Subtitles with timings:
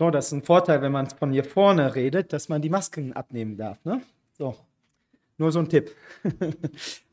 [0.00, 3.12] So, das ist ein Vorteil, wenn man von hier vorne redet, dass man die Masken
[3.12, 3.84] abnehmen darf.
[3.84, 4.00] Ne?
[4.32, 4.56] So,
[5.36, 5.94] nur so ein Tipp.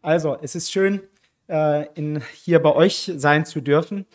[0.01, 1.01] also, es ist schön,
[1.49, 4.05] äh, in, hier bei euch sein zu dürfen.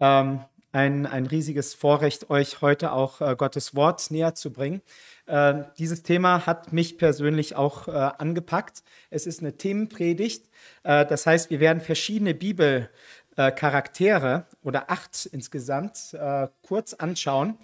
[0.00, 0.40] Ähm,
[0.72, 4.80] ein, ein riesiges Vorrecht, euch heute auch äh, Gottes Wort näher zu bringen.
[5.26, 8.84] Äh, dieses Thema hat mich persönlich auch äh, angepackt.
[9.10, 10.48] Es ist eine Themenpredigt.
[10.82, 17.58] Äh, das heißt, wir werden verschiedene Bibelcharaktere oder acht insgesamt äh, kurz anschauen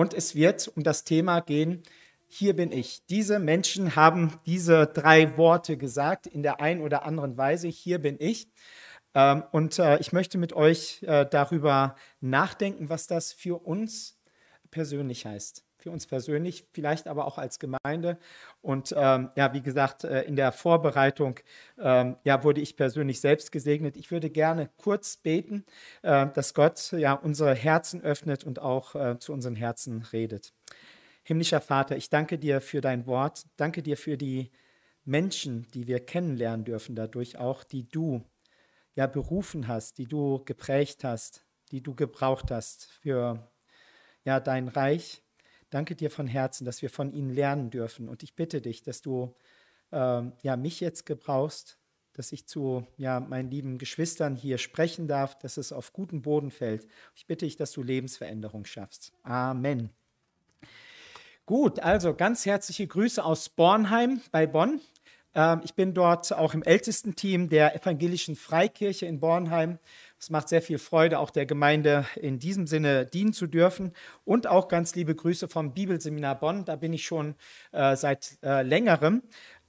[0.00, 1.82] und es wird um das Thema gehen,
[2.26, 3.04] hier bin ich.
[3.10, 8.16] Diese Menschen haben diese drei Worte gesagt in der einen oder anderen Weise, hier bin
[8.18, 8.48] ich.
[9.12, 14.18] Ähm, und äh, ich möchte mit euch äh, darüber nachdenken, was das für uns
[14.70, 15.66] persönlich heißt.
[15.80, 18.18] Für uns persönlich, vielleicht aber auch als Gemeinde.
[18.60, 21.40] Und ähm, ja, wie gesagt, äh, in der Vorbereitung
[21.78, 23.96] ähm, ja, wurde ich persönlich selbst gesegnet.
[23.96, 25.64] Ich würde gerne kurz beten,
[26.02, 30.52] äh, dass Gott ja unsere Herzen öffnet und auch äh, zu unseren Herzen redet.
[31.24, 34.50] Himmlischer Vater, ich danke dir für dein Wort, danke dir für die
[35.04, 38.22] Menschen, die wir kennenlernen dürfen, dadurch auch, die du
[38.94, 43.50] ja berufen hast, die du geprägt hast, die du gebraucht hast für
[44.24, 45.22] ja dein Reich.
[45.70, 48.08] Danke dir von Herzen, dass wir von ihnen lernen dürfen.
[48.08, 49.34] Und ich bitte dich, dass du
[49.92, 51.78] äh, ja mich jetzt gebrauchst,
[52.12, 56.50] dass ich zu ja, meinen lieben Geschwistern hier sprechen darf, dass es auf guten Boden
[56.50, 56.86] fällt.
[57.14, 59.12] Ich bitte dich, dass du Lebensveränderung schaffst.
[59.22, 59.90] Amen.
[61.46, 64.80] Gut, also ganz herzliche Grüße aus Bornheim bei Bonn.
[65.34, 69.78] Ähm, ich bin dort auch im ältesten Team der evangelischen Freikirche in Bornheim.
[70.20, 73.94] Es macht sehr viel Freude, auch der Gemeinde in diesem Sinne dienen zu dürfen.
[74.26, 76.66] Und auch ganz liebe Grüße vom Bibelseminar Bonn.
[76.66, 77.36] Da bin ich schon
[77.72, 79.22] äh, seit äh, längerem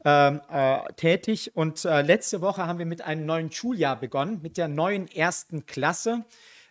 [0.04, 1.56] ähm, äh, tätig.
[1.56, 5.66] Und äh, letzte Woche haben wir mit einem neuen Schuljahr begonnen, mit der neuen ersten
[5.66, 6.26] Klasse.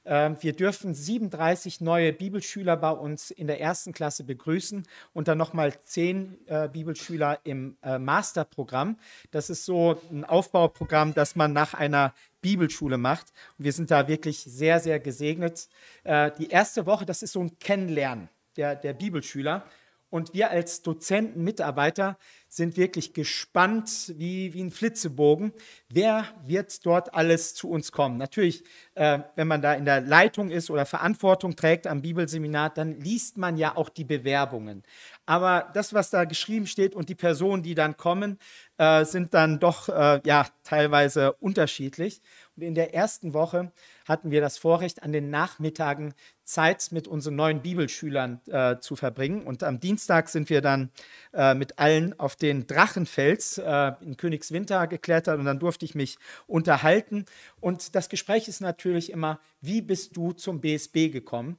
[0.05, 5.39] Ähm, wir dürfen 37 neue Bibelschüler bei uns in der ersten Klasse begrüßen und dann
[5.39, 8.98] nochmal zehn äh, Bibelschüler im äh, Masterprogramm.
[9.31, 13.33] Das ist so ein Aufbauprogramm, das man nach einer Bibelschule macht.
[13.59, 15.69] Und wir sind da wirklich sehr, sehr gesegnet.
[16.05, 19.65] Äh, die erste Woche, das ist so ein Kennenlernen der, der Bibelschüler.
[20.10, 25.53] Und wir als Dozenten, Mitarbeiter sind wirklich gespannt wie, wie ein Flitzebogen.
[25.88, 28.16] Wer wird dort alles zu uns kommen?
[28.19, 28.65] Natürlich,
[28.97, 33.38] äh, wenn man da in der Leitung ist oder Verantwortung trägt am Bibelseminar, dann liest
[33.38, 34.82] man ja auch die Bewerbungen.
[35.26, 38.37] Aber das, was da geschrieben steht und die Personen, die dann kommen,
[38.78, 42.20] äh, sind dann doch äh, ja, teilweise unterschiedlich.
[42.56, 43.72] Und in der ersten Woche
[44.06, 49.43] hatten wir das Vorrecht, an den Nachmittagen Zeit mit unseren neuen Bibelschülern äh, zu verbringen.
[49.43, 50.91] Und am Dienstag sind wir dann
[51.33, 56.19] äh, mit allen auf den Drachenfels äh, in Königswinter geklettert und dann durfte ich mich
[56.47, 57.25] unterhalten.
[57.61, 61.59] Und das Gespräch ist natürlich immer, wie bist du zum BSB gekommen?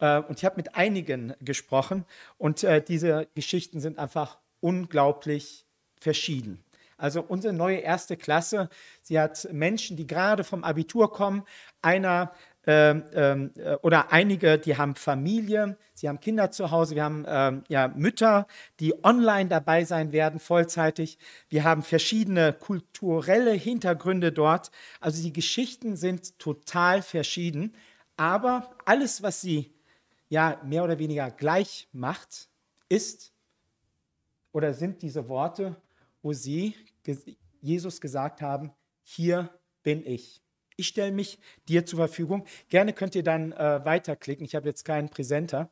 [0.00, 2.04] Äh, und ich habe mit einigen gesprochen
[2.38, 5.66] und äh, diese Geschichten sind einfach unglaublich
[6.00, 6.64] verschieden.
[7.00, 8.68] Also unsere neue erste Klasse,
[9.02, 11.44] sie hat Menschen, die gerade vom Abitur kommen,
[11.82, 12.32] einer
[12.66, 17.24] ähm, ähm, äh, oder einige, die haben Familie, sie haben Kinder zu Hause, wir haben
[17.26, 18.46] ähm, ja, Mütter,
[18.80, 21.16] die online dabei sein werden, vollzeitig.
[21.48, 24.70] Wir haben verschiedene kulturelle Hintergründe dort.
[25.00, 27.74] Also die Geschichten sind total verschieden,
[28.18, 29.72] aber alles, was sie
[30.28, 32.48] ja mehr oder weniger gleich macht,
[32.90, 33.32] ist
[34.52, 35.76] oder sind diese Worte,
[36.22, 36.74] wo sie
[37.60, 38.72] Jesus gesagt haben,
[39.02, 39.50] hier
[39.82, 40.42] bin ich.
[40.76, 41.38] Ich stelle mich
[41.68, 42.46] dir zur Verfügung.
[42.68, 44.44] Gerne könnt ihr dann äh, weiterklicken.
[44.44, 45.70] Ich habe jetzt keinen Präsenter.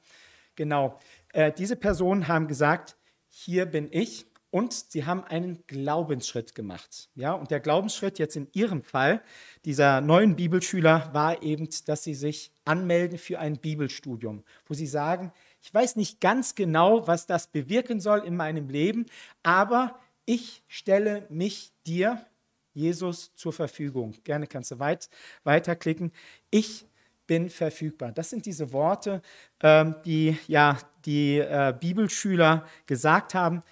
[0.55, 0.99] Genau.
[1.33, 4.27] Äh, diese Personen haben gesagt, hier bin ich.
[4.51, 7.11] Und sie haben einen Glaubensschritt gemacht.
[7.15, 9.23] Ja, und der Glaubensschritt jetzt in ihrem Fall
[9.67, 15.33] dieser neuen Bibelschüler war eben, dass sie sich anmelden für ein Bibelstudium, wo sie sagen,
[15.61, 19.05] ich weiß nicht ganz genau, was das bewirken soll in meinem Leben,
[19.43, 22.27] aber ich stelle mich dir,
[22.75, 24.15] Jesus, zur Verfügung.
[24.25, 25.09] Gerne kannst du weit,
[25.43, 26.12] weiterklicken.
[26.50, 26.87] Ich
[27.27, 28.12] bin verfügbar.
[28.12, 29.22] Das sind diese Worte,
[29.62, 33.62] ähm, die ja die äh, Bibelschüler gesagt haben.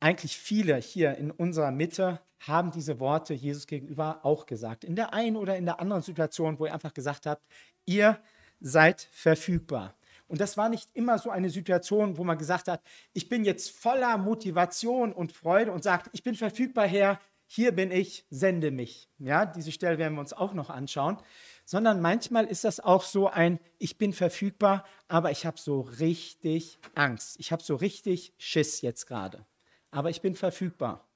[0.00, 4.82] Eigentlich viele hier in unserer Mitte haben diese Worte Jesus gegenüber auch gesagt.
[4.82, 7.46] In der einen oder in der anderen Situation, wo ihr einfach gesagt habt,
[7.86, 8.18] ihr
[8.60, 9.94] seid verfügbar.
[10.28, 12.82] Und das war nicht immer so eine Situation, wo man gesagt hat,
[13.14, 17.90] ich bin jetzt voller Motivation und Freude und sagt, ich bin verfügbar, Herr, hier bin
[17.90, 19.08] ich, sende mich.
[19.18, 21.16] Ja, diese Stelle werden wir uns auch noch anschauen.
[21.64, 26.78] Sondern manchmal ist das auch so ein, ich bin verfügbar, aber ich habe so richtig
[26.94, 27.36] Angst.
[27.40, 29.46] Ich habe so richtig Schiss jetzt gerade.
[29.90, 31.08] Aber ich bin verfügbar.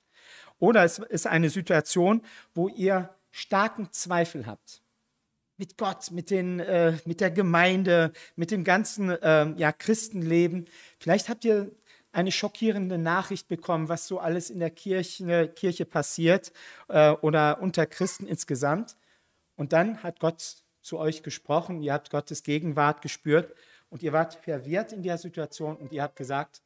[0.59, 2.23] Oder es ist eine Situation,
[2.55, 4.83] wo ihr starken Zweifel habt.
[5.63, 10.67] Mit Gott, mit, den, äh, mit der Gemeinde, mit dem ganzen äh, ja, Christenleben.
[10.99, 11.71] Vielleicht habt ihr
[12.11, 16.51] eine schockierende Nachricht bekommen, was so alles in der Kirche, Kirche passiert
[16.89, 18.97] äh, oder unter Christen insgesamt.
[19.55, 23.55] Und dann hat Gott zu euch gesprochen, ihr habt Gottes Gegenwart gespürt
[23.89, 26.61] und ihr wart verwirrt in der Situation und ihr habt gesagt,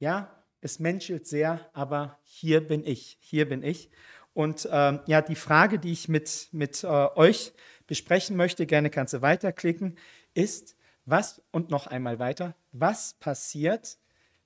[0.00, 3.90] ja, es menschelt sehr, aber hier bin ich, hier bin ich.
[4.34, 7.52] Und ähm, ja, die Frage, die ich mit, mit äh, euch
[7.88, 9.98] besprechen möchte, gerne kannst du weiterklicken,
[10.34, 13.98] ist, was, und noch einmal weiter, was passiert,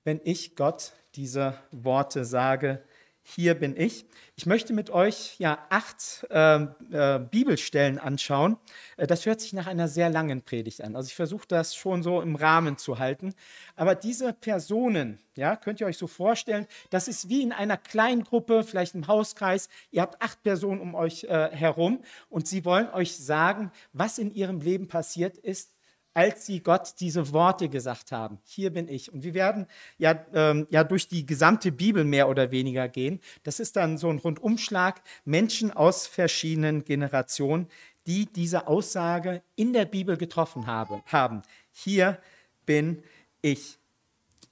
[0.03, 2.83] wenn ich Gott diese Worte sage,
[3.23, 4.05] hier bin ich.
[4.35, 8.57] Ich möchte mit euch ja acht äh, äh, Bibelstellen anschauen.
[8.97, 10.95] Äh, das hört sich nach einer sehr langen Predigt an.
[10.95, 13.33] Also ich versuche das schon so im Rahmen zu halten.
[13.75, 18.23] Aber diese Personen, ja, könnt ihr euch so vorstellen, das ist wie in einer kleinen
[18.23, 19.69] Gruppe, vielleicht im Hauskreis.
[19.91, 24.33] Ihr habt acht Personen um euch äh, herum und sie wollen euch sagen, was in
[24.33, 25.72] ihrem Leben passiert ist,
[26.13, 28.39] als sie Gott diese Worte gesagt haben.
[28.43, 29.11] Hier bin ich.
[29.11, 29.67] Und wir werden
[29.97, 33.19] ja, ähm, ja durch die gesamte Bibel mehr oder weniger gehen.
[33.43, 35.01] Das ist dann so ein Rundumschlag.
[35.25, 37.67] Menschen aus verschiedenen Generationen,
[38.05, 41.41] die diese Aussage in der Bibel getroffen habe, haben.
[41.71, 42.19] Hier
[42.65, 43.03] bin
[43.41, 43.77] ich.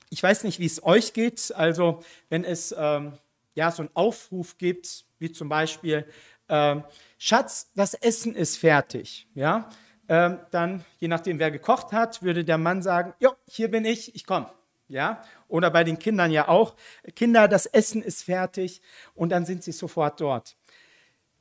[0.10, 1.54] Ich weiß nicht, wie es euch geht.
[1.56, 3.13] Also, wenn es ähm,
[3.56, 6.06] ja so einen Aufruf gibt, wie zum Beispiel,
[6.50, 6.84] ähm,
[7.18, 9.28] Schatz, das Essen ist fertig.
[9.36, 9.69] Ja,
[10.12, 14.13] ähm, dann, je nachdem, wer gekocht hat, würde der Mann sagen, jo, hier bin ich,
[14.13, 14.48] ich komme.
[14.90, 15.24] Ja?
[15.48, 16.75] Oder bei den Kindern ja auch,
[17.16, 18.81] Kinder, das Essen ist fertig
[19.16, 20.58] und dann sind sie sofort dort.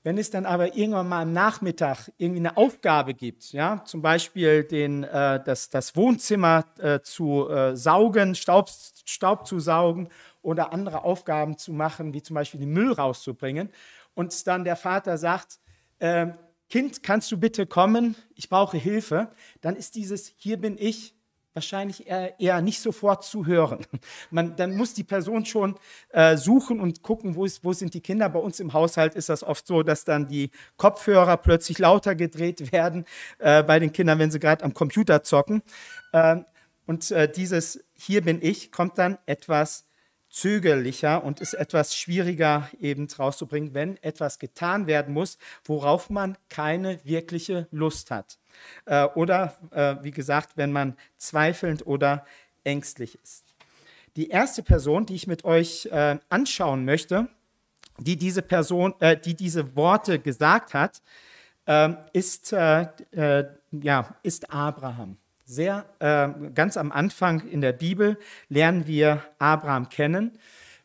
[0.04, 4.62] Wenn es dann aber irgendwann mal am Nachmittag irgendwie eine Aufgabe gibt, ja, zum Beispiel
[4.62, 8.70] den, äh, das, das Wohnzimmer äh, zu äh, saugen, Staub,
[9.04, 10.10] Staub zu saugen
[10.42, 13.70] oder andere Aufgaben zu machen, wie zum Beispiel den Müll rauszubringen,
[14.14, 15.58] und dann der Vater sagt,
[15.98, 16.34] ähm,
[16.70, 18.14] Kind, kannst du bitte kommen?
[18.36, 19.32] Ich brauche Hilfe.
[19.60, 21.16] Dann ist dieses Hier bin ich
[21.52, 23.84] wahrscheinlich eher, nicht sofort zu hören.
[24.30, 25.76] Man, dann muss die Person schon
[26.10, 28.28] äh, suchen und gucken, wo, ist, wo sind die Kinder.
[28.28, 32.70] Bei uns im Haushalt ist das oft so, dass dann die Kopfhörer plötzlich lauter gedreht
[32.72, 33.04] werden
[33.40, 35.62] äh, bei den Kindern, wenn sie gerade am Computer zocken.
[36.12, 36.36] Äh,
[36.86, 39.89] und äh, dieses Hier bin ich kommt dann etwas
[40.30, 47.04] zögerlicher und ist etwas schwieriger eben rauszubringen, wenn etwas getan werden muss, worauf man keine
[47.04, 48.38] wirkliche Lust hat.
[48.86, 52.24] Äh, oder, äh, wie gesagt, wenn man zweifelnd oder
[52.64, 53.44] ängstlich ist.
[54.16, 57.28] Die erste Person, die ich mit euch äh, anschauen möchte,
[57.98, 61.02] die diese Person, äh, die diese Worte gesagt hat,
[61.66, 65.19] ähm, ist, äh, äh, ja, ist Abraham
[65.50, 68.18] sehr, äh, ganz am Anfang in der Bibel
[68.48, 70.38] lernen wir Abraham kennen.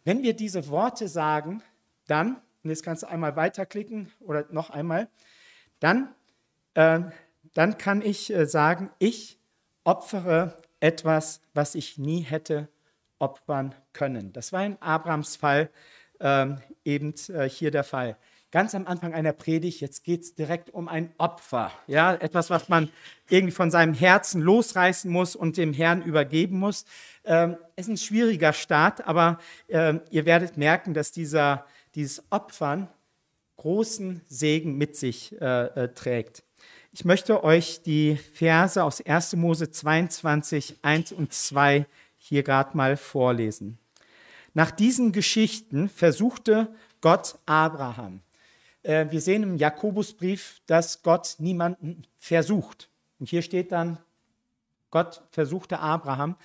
[0.03, 1.61] Wenn wir diese Worte sagen,
[2.07, 5.07] dann, und jetzt kannst du einmal weiterklicken oder noch einmal,
[5.79, 6.09] dann,
[6.73, 7.01] äh,
[7.53, 9.39] dann kann ich äh, sagen, ich
[9.83, 12.67] opfere etwas, was ich nie hätte
[13.19, 14.33] opfern können.
[14.33, 15.69] Das war in Abrahams Fall
[16.19, 18.17] ähm, eben äh, hier der Fall
[18.55, 21.73] ganz am Anfang einer Predigt, jetzt geht es direkt um ein Opfer.
[21.87, 22.87] Ja, etwas, was man
[23.27, 26.85] irgendwie von seinem Herzen losreißen muss und dem Herrn übergeben muss.
[27.25, 31.65] Ähm, ist ein schwieriger Start, aber äh, ihr werdet merken, dass dieser,
[31.95, 32.87] dieses Opfern
[33.57, 36.41] großen Segen mit sich äh, äh, trägt.
[36.93, 39.35] Ich möchte euch die Verse aus 1.
[39.35, 43.79] Mose 22, 1 und 2 hier gerade mal vorlesen.
[44.53, 48.21] Nach diesen Geschichten versuchte Gott Abraham.
[48.85, 52.89] Äh, wir sehen im Jakobusbrief, dass Gott niemanden versucht.
[53.19, 53.97] Und hier steht dann,
[54.91, 56.37] Gott versuchte Abraham.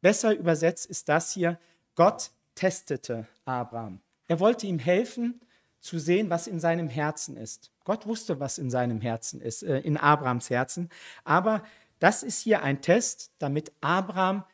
[0.00, 1.58] Besser übersetzt ist das hier,
[1.94, 4.00] Gott testete Abraham.
[4.26, 5.40] Er wollte ihm helfen
[5.80, 7.70] zu sehen, was in seinem Herzen ist.
[7.84, 10.88] Gott wusste, was in seinem Herzen ist, äh, in Abrahams Herzen.
[11.24, 11.62] Aber
[11.98, 14.44] das ist hier ein Test, damit Abraham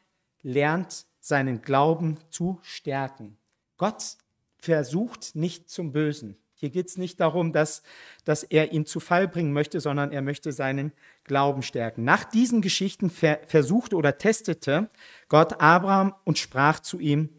[0.43, 3.37] lernt, seinen Glauben zu stärken.
[3.77, 4.17] Gott
[4.59, 6.37] versucht nicht zum Bösen.
[6.61, 7.83] Hier geht es nicht darum, dass,
[8.27, 10.93] dass er ihn zu Fall bringen möchte, sondern er möchte seinen
[11.25, 12.05] Glauben stärken.
[12.05, 14.91] Nach diesen Geschichten ver versuchte oder testete
[15.31, 17.31] Gott Abraham und sprach zu ihm,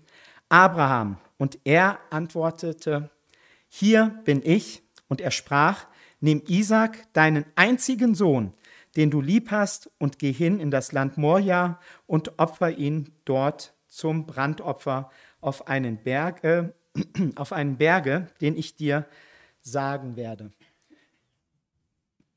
[0.50, 1.18] Abraham.
[1.38, 3.12] Und er antwortete,
[3.70, 4.82] hier bin ich.
[5.08, 5.86] Und er sprach,
[6.20, 8.54] nimm Isaac, deinen einzigen Sohn,
[8.96, 13.76] den du lieb hast, und geh hin in das Land Moria und opfer ihn dort
[13.88, 15.12] zum Brandopfer
[15.42, 16.70] auf einen Berg, äh,
[17.36, 19.06] auf einen Berge, den ich dir
[19.62, 20.52] sagen werde.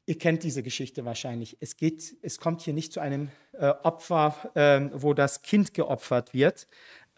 [0.06, 1.56] Ihr kennt diese Geschichte wahrscheinlich.
[1.60, 6.34] Es, geht, es kommt hier nicht zu einem äh, Opfer, äh, wo das Kind geopfert
[6.34, 6.68] wird.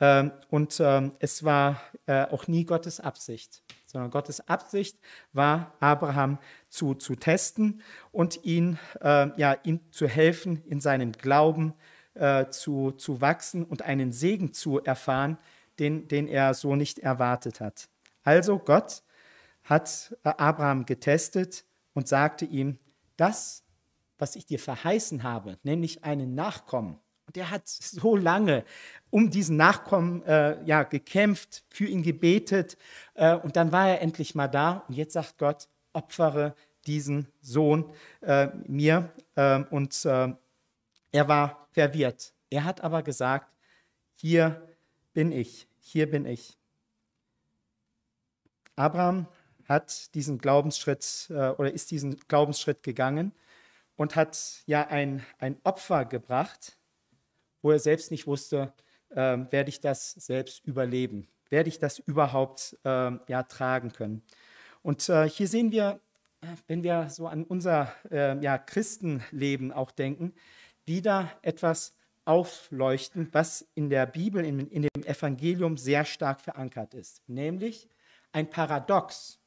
[0.00, 3.62] Ähm, und ähm, es war äh, auch nie Gottes Absicht.
[3.86, 4.98] sondern Gottes Absicht
[5.32, 6.38] war, Abraham
[6.68, 11.74] zu, zu testen und ihn, äh, ja, ihm zu helfen, in seinem Glauben
[12.14, 15.38] äh, zu, zu wachsen und einen Segen zu erfahren,
[15.78, 17.88] den, den er so nicht erwartet hat.
[18.22, 19.02] Also Gott
[19.64, 21.64] hat äh, Abraham getestet
[21.94, 22.78] und sagte ihm,
[23.16, 23.64] das,
[24.18, 28.64] was ich dir verheißen habe, nämlich einen Nachkommen, und der hat so lange
[29.10, 32.76] um diesen Nachkommen äh, ja, gekämpft, für ihn gebetet.
[33.14, 34.84] Äh, und dann war er endlich mal da.
[34.88, 36.54] Und jetzt sagt Gott, opfere
[36.86, 39.10] diesen Sohn äh, mir.
[39.34, 40.32] Ähm, und äh,
[41.12, 42.32] er war verwirrt.
[42.48, 43.52] Er hat aber gesagt,
[44.14, 44.62] hier
[45.16, 46.58] bin ich, hier bin ich.
[48.74, 49.26] Abraham
[49.64, 53.32] hat diesen Glaubensschritt äh, oder ist diesen Glaubensschritt gegangen
[53.96, 56.76] und hat ja ein, ein Opfer gebracht,
[57.62, 58.74] wo er selbst nicht wusste,
[59.08, 61.26] äh, werde ich das selbst überleben?
[61.48, 64.22] Werde ich das überhaupt äh, ja, tragen können?
[64.82, 65.98] Und äh, hier sehen wir,
[66.66, 70.34] wenn wir so an unser äh, ja, Christenleben auch denken,
[70.84, 71.95] wieder etwas
[72.26, 77.88] aufleuchten, was in der Bibel, in, in dem Evangelium sehr stark verankert ist, nämlich
[78.32, 79.38] ein Paradox,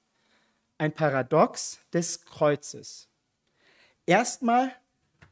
[0.77, 3.07] ein Paradox des Kreuzes.
[4.05, 4.71] Erstmal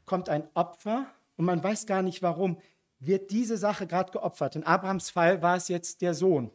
[0.04, 2.60] kommt ein Opfer und man weiß gar nicht warum,
[3.00, 4.56] wird diese Sache gerade geopfert.
[4.56, 6.50] In Abrahams Fall war es jetzt der Sohn.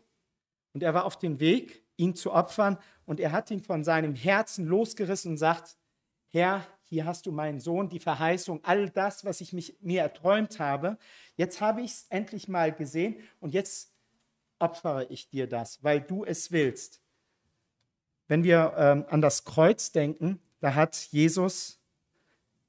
[0.73, 4.15] Und er war auf dem Weg, ihn zu opfern und er hat ihn von seinem
[4.15, 5.77] Herzen losgerissen und sagt,
[6.29, 10.59] Herr, hier hast du meinen Sohn, die Verheißung, all das, was ich mich, mir erträumt
[10.59, 10.97] habe.
[11.35, 13.91] Jetzt habe ich es endlich mal gesehen und jetzt
[14.59, 17.01] opfere ich dir das, weil du es willst.
[18.27, 21.79] Wenn wir ähm, an das Kreuz denken, da hat Jesus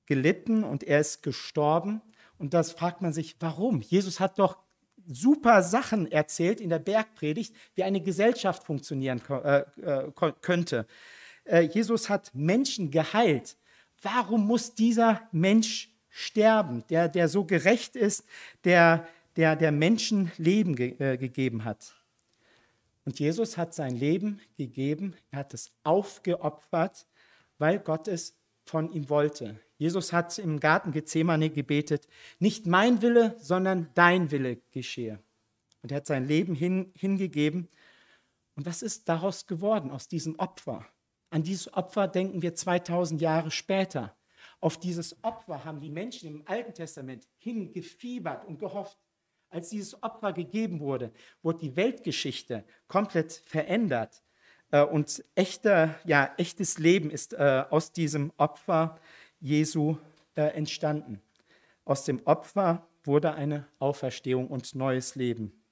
[0.07, 2.01] gelitten und er ist gestorben.
[2.39, 3.81] Und das fragt man sich, warum?
[3.81, 4.59] Jesus hat doch
[5.07, 10.87] super Sachen erzählt in der Bergpredigt, wie eine Gesellschaft funktionieren äh, äh, könnte.
[11.45, 13.57] Äh, Jesus hat Menschen geheilt.
[14.05, 18.25] Warum muss dieser Mensch sterben, der, der so gerecht ist,
[18.65, 21.95] der, der, der Menschen Leben ge äh, gegeben hat?
[23.07, 27.07] Und Jesus hat sein Leben gegeben, er hat es aufgeopfert,
[27.59, 28.35] weil Gott es
[28.65, 29.59] von ihm wollte.
[29.79, 32.07] Jesus hat im Garten Gethsemane gebetet,
[32.39, 35.19] nicht mein Wille, sondern dein Wille geschehe.
[35.83, 37.69] Und er hat sein Leben hin, hingegeben.
[38.55, 40.87] Und was ist daraus geworden, aus diesem Opfer?
[41.35, 44.15] An dieses Opfer denken wir 2000 Jahre später.
[44.61, 48.97] Auf dieses Opfer haben die Menschen im Alten Testament hingefiebert und gehofft.
[49.51, 51.11] Als dieses Opfer gegeben wurde,
[51.43, 54.23] wurde die Weltgeschichte komplett verändert.
[54.71, 59.01] Äh, und echter, ja, echtes Leben ist äh, aus diesem Opfer
[59.41, 59.97] Jesu
[60.37, 61.21] äh, entstanden.
[61.85, 65.65] Aus dem Opfer wurde eine Auferstehung und neues Leben.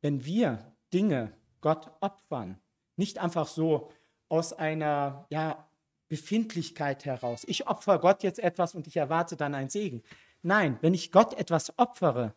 [0.00, 2.58] Wenn wir Dinge Gott opfern,
[2.96, 3.92] nicht einfach so
[4.28, 5.68] aus einer ja,
[6.08, 10.02] Befindlichkeit heraus, ich opfere Gott jetzt etwas und ich erwarte dann einen Segen.
[10.42, 12.34] Nein, wenn ich Gott etwas opfere,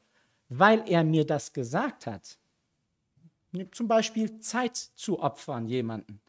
[0.49, 2.37] weil er mir das gesagt hat,
[3.71, 6.21] zum Beispiel Zeit zu opfern jemanden,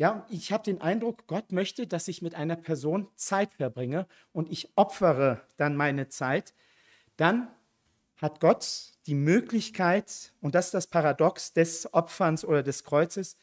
[0.00, 4.50] ja, ich habe den Eindruck, Gott möchte, dass ich mit einer Person Zeit verbringe und
[4.50, 6.54] ich opfere dann meine Zeit.
[7.18, 7.50] Dann
[8.16, 13.36] hat Gott die Möglichkeit, und das ist das Paradox des Opferns oder des Kreuzes,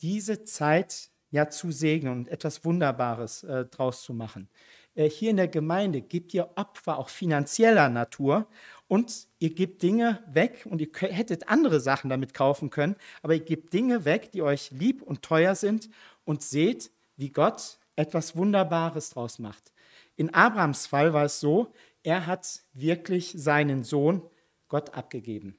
[0.00, 4.48] diese Zeit ja zu segnen und etwas Wunderbares äh, draus zu machen.
[4.94, 8.48] Äh, hier in der Gemeinde gibt ihr Opfer auch finanzieller Natur
[8.88, 13.44] und ihr gebt Dinge weg und ihr hättet andere Sachen damit kaufen können, aber ihr
[13.44, 15.88] gebt Dinge weg, die euch lieb und teuer sind
[16.24, 19.72] und seht, wie Gott etwas Wunderbares draus macht.
[20.16, 24.22] In Abrahams Fall war es so, er hat wirklich seinen Sohn
[24.68, 25.58] Gott abgegeben.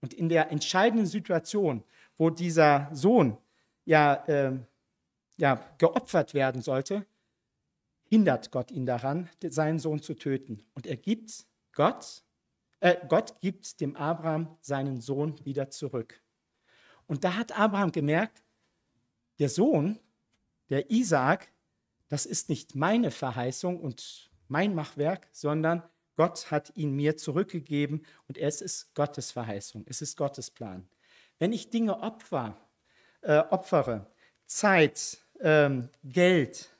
[0.00, 1.82] Und in der entscheidenden Situation,
[2.16, 3.36] wo dieser Sohn
[3.88, 4.58] ja, äh,
[5.36, 7.06] ja geopfert werden sollte,
[8.04, 10.62] hindert Gott ihn daran, seinen Sohn zu töten.
[10.74, 12.22] Und er gibt Gott
[12.80, 16.22] äh, Gott gibt dem Abraham seinen Sohn wieder zurück.
[17.06, 18.42] Und da hat Abraham gemerkt,
[19.38, 19.98] der Sohn,
[20.68, 21.50] der Isaak,
[22.08, 25.82] das ist nicht meine Verheißung und mein Machwerk, sondern
[26.16, 30.88] Gott hat ihn mir zurückgegeben und es ist Gottes Verheißung, es ist Gottes Plan.
[31.38, 32.56] Wenn ich Dinge opfer,
[33.22, 34.06] äh, opfere,
[34.46, 36.70] Zeit, ähm, Geld,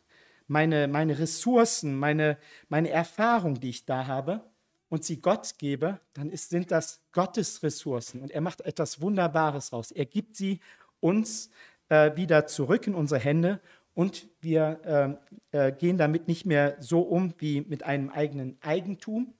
[0.46, 4.42] meine, meine Ressourcen, meine, meine Erfahrung, die ich da habe,
[4.88, 9.72] und sie Gott gebe, dann ist, sind das Gottes Ressourcen und er macht etwas Wunderbares
[9.72, 9.90] raus.
[9.90, 10.60] Er gibt sie
[11.00, 11.50] uns
[11.88, 13.60] äh, wieder zurück in unsere Hände
[13.94, 15.18] und wir
[15.52, 19.34] äh, äh, gehen damit nicht mehr so um wie mit einem eigenen Eigentum,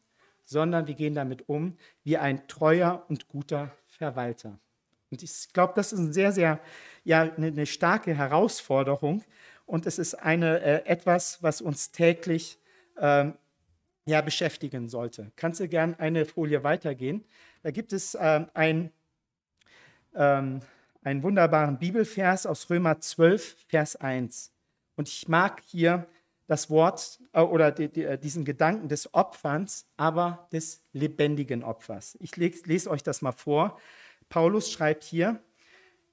[0.45, 4.59] sondern wir gehen damit um wie ein treuer und guter Verwalter.
[5.11, 6.61] Und ich glaube, das ist eine sehr, sehr,
[7.05, 9.25] ja, eine, eine starke Herausforderung.
[9.67, 12.59] Und es ist eine, äh, etwas, was uns täglich
[12.99, 13.35] ähm,
[14.07, 15.31] ja, beschäftigen sollte.
[15.37, 17.25] Kannst du gern eine Folie weitergehen?
[17.63, 18.91] Da gibt es ähm, ein,
[20.15, 20.61] ähm,
[21.03, 24.53] einen wunderbaren Bibelvers aus Römer 12, Vers 1.
[24.97, 26.07] Und ich mag hier
[26.47, 32.17] das Wort äh, oder die, die, äh, diesen Gedanken des Opferns, aber des lebendigen Opfers.
[32.21, 33.79] Ich lese euch das mal vor.
[34.29, 35.41] Paulus schreibt hier,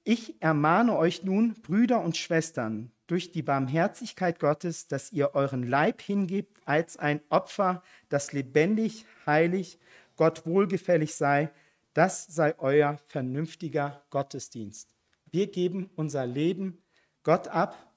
[0.03, 6.01] ich ermahne euch nun, Brüder und Schwestern, durch die Barmherzigkeit Gottes, dass ihr euren Leib
[6.01, 9.79] hingebt als ein Opfer, das lebendig, heilig,
[10.15, 11.51] Gott wohlgefällig sei.
[11.93, 14.93] Das sei euer vernünftiger Gottesdienst.
[15.31, 16.81] Wir geben unser Leben
[17.24, 17.91] Gott ab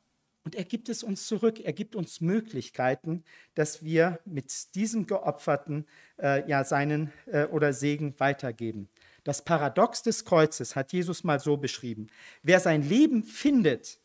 [0.45, 1.61] und er gibt es uns zurück.
[1.61, 5.87] Er gibt uns Möglichkeiten, dass wir mit diesem Geopferten
[6.19, 8.89] äh, ja seinen äh, oder Segen weitergeben.
[9.29, 12.07] Das Paradox des Kreuzes hat Jesus mal so beschrieben.
[12.43, 13.99] Wer sein Leben findet,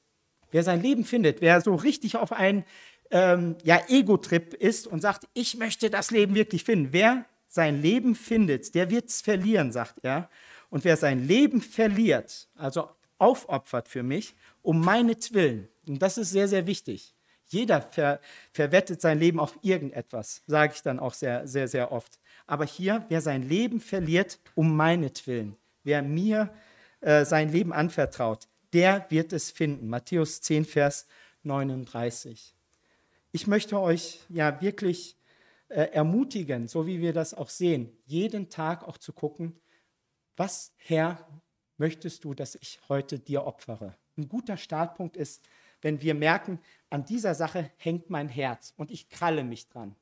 [0.52, 2.66] wer sein Leben findet, wer so richtig auf einen
[3.10, 8.16] ähm, ja, Ego-Trip ist und sagt, ich möchte das Leben wirklich finden, wer sein Leben
[8.16, 10.30] findet, der wird es verlieren, sagt er.
[10.70, 16.50] Und wer sein Leben verliert, also aufopfert für mich, um meinetwillen, und das ist sehr,
[16.50, 17.16] sehr wichtig.
[17.48, 18.20] Jeder ver,
[18.52, 22.20] verwettet sein Leben auf irgendetwas, sage ich dann auch sehr, sehr, sehr oft.
[22.46, 26.54] Aber hier, wer sein Leben verliert, um meinetwillen, wer mir
[27.02, 29.88] äh, sein Leben anvertraut, der wird es finden.
[29.88, 31.08] Matthäus 10, Vers
[31.44, 32.56] 39.
[33.32, 35.18] Ich möchte euch ja wirklich
[35.70, 39.60] äh, ermutigen, so wie wir das auch sehen, jeden Tag auch zu gucken,
[40.36, 41.28] was, Herr,
[41.78, 43.96] möchtest du, dass ich heute dir opfere?
[44.18, 45.44] Ein guter Startpunkt ist,
[45.82, 46.60] wenn wir merken,
[46.90, 49.96] an dieser Sache hängt mein Herz und ich kralle mich dran.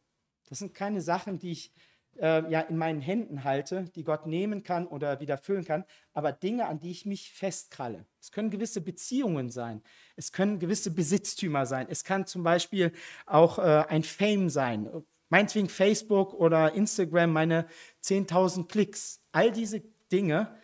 [0.48, 1.72] Das sind keine Sachen, die ich
[2.20, 6.32] äh, ja in meinen Händen halte, die Gott nehmen kann oder wieder füllen kann, aber
[6.32, 8.06] Dinge, an die ich mich festkralle.
[8.20, 9.82] Es können gewisse Beziehungen sein,
[10.16, 12.92] es können gewisse Besitztümer sein, es kann zum Beispiel
[13.26, 14.90] auch äh, ein Fame sein,
[15.30, 17.68] meinetwegen Facebook oder Instagram, meine
[18.04, 20.56] 10.000 Klicks, all diese Dinge,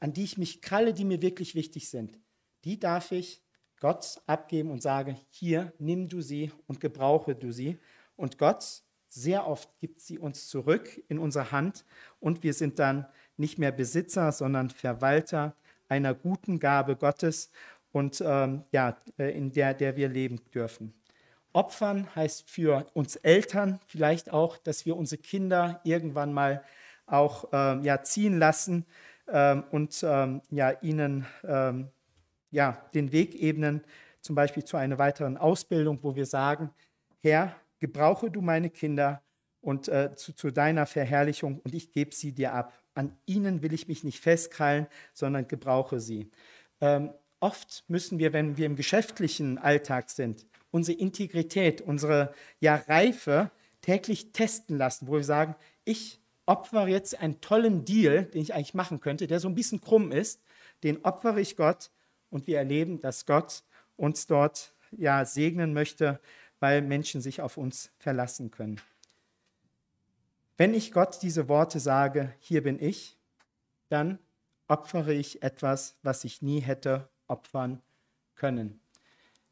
[0.00, 2.18] an die ich mich kralle, die mir wirklich wichtig sind,
[2.64, 3.42] die darf ich
[3.80, 7.76] Gott abgeben und sage, hier, nimm du sie und gebrauche du sie.
[8.16, 8.83] Und Gott,
[9.14, 11.84] sehr oft gibt sie uns zurück in unsere Hand
[12.18, 15.54] und wir sind dann nicht mehr Besitzer, sondern Verwalter
[15.88, 17.50] einer guten Gabe Gottes
[17.92, 20.92] und ähm, ja, äh, in der, der wir leben dürfen.
[21.52, 26.64] Opfern heißt für uns Eltern vielleicht auch, dass wir unsere Kinder irgendwann mal
[27.06, 28.84] auch ähm, ja, ziehen lassen
[29.28, 31.88] ähm, und ähm, ja, ihnen ähm,
[32.50, 33.84] ja, den Weg ebnen,
[34.20, 36.70] zum Beispiel zu einer weiteren Ausbildung, wo wir sagen,
[37.22, 39.22] Herr, gebrauche du meine Kinder
[39.60, 42.72] und äh, zu, zu, deiner Verherrlichung und ich gebe sie dir ab.
[42.94, 46.30] An ihnen will ich mich nicht festkrallen, sondern gebrauche sie.
[46.80, 53.50] Ähm, oft müssen wir, wenn wir im geschäftlichen Alltag sind, unsere Integrität, unsere ja, Reife
[53.82, 58.72] täglich testen lassen, wo wir sagen, ich opfere jetzt einen tollen Deal, den ich eigentlich
[58.72, 60.40] machen könnte, der so ein bisschen krumm ist,
[60.84, 61.90] den opfere ich Gott
[62.30, 63.62] und wir erleben, dass Gott
[63.96, 66.18] uns dort ja segnen möchte,
[66.64, 68.80] weil Menschen sich auf uns verlassen können.
[70.56, 73.18] Wenn ich Gott diese Worte sage, hier bin ich,
[73.90, 74.18] dann
[74.66, 77.82] opfere ich etwas, was ich nie hätte opfern
[78.34, 78.80] können.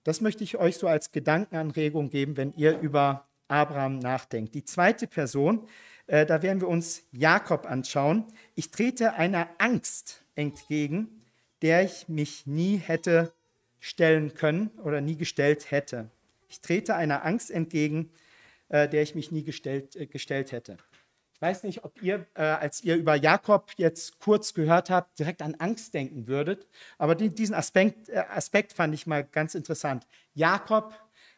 [0.05, 4.55] Das möchte ich euch so als Gedankenanregung geben, wenn ihr über Abraham nachdenkt.
[4.55, 5.69] Die zweite Person,
[6.07, 8.25] äh, da werden wir uns Jakob anschauen.
[8.55, 11.21] Ich trete einer Angst entgegen,
[11.61, 13.35] der ich mich nie hätte
[13.81, 16.11] stellen können oder nie gestellt hätte.
[16.53, 18.11] Ich trete einer Angst entgegen,
[18.69, 20.77] äh, der ich mich nie gestellt, äh, gestellt hätte.
[21.35, 25.41] Ich weiß nicht, ob ihr, äh, als ihr über Jakob jetzt kurz gehört habt, direkt
[25.41, 30.07] an Angst denken würdet, aber die, diesen Aspekt, äh, Aspekt, fand ich mal ganz interessant.
[30.35, 30.95] Jakob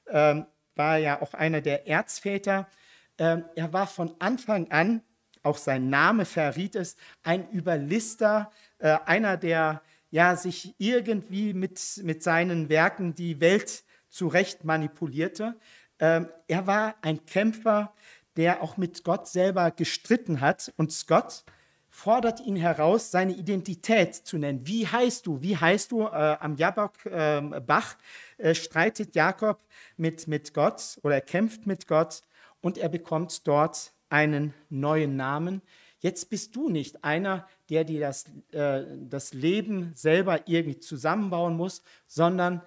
[0.09, 2.69] ähm, war ja auch einer der Erzväter.
[3.17, 5.01] Ähm, er war von Anfang an,
[5.45, 12.25] auch sein Name verriet es, ein Überlister, äh, einer, der ja, sich irgendwie mit, mit
[12.25, 13.84] seinen Werken die Welt
[14.15, 15.57] zurecht manipulierte.
[15.99, 17.93] Ähm, er war ein Kämpfer,
[18.37, 20.73] der auch mit Gott selber gestritten hat.
[20.77, 21.45] Und Gott
[21.89, 24.67] fordert ihn heraus, seine Identität zu nennen.
[24.67, 25.43] Wie heißt du?
[25.43, 26.03] Wie heißt du?
[26.03, 27.97] Äh, am Jabok-Bach
[28.39, 29.61] ähm, äh, streitet Jakob
[29.97, 32.23] mit, mit Gott oder er kämpft mit Gott
[32.61, 35.61] und er bekommt dort einen neuen Namen.
[35.99, 41.83] Jetzt bist du nicht einer, der dir das, äh, das Leben selber irgendwie zusammenbauen muss,
[42.07, 42.63] sondern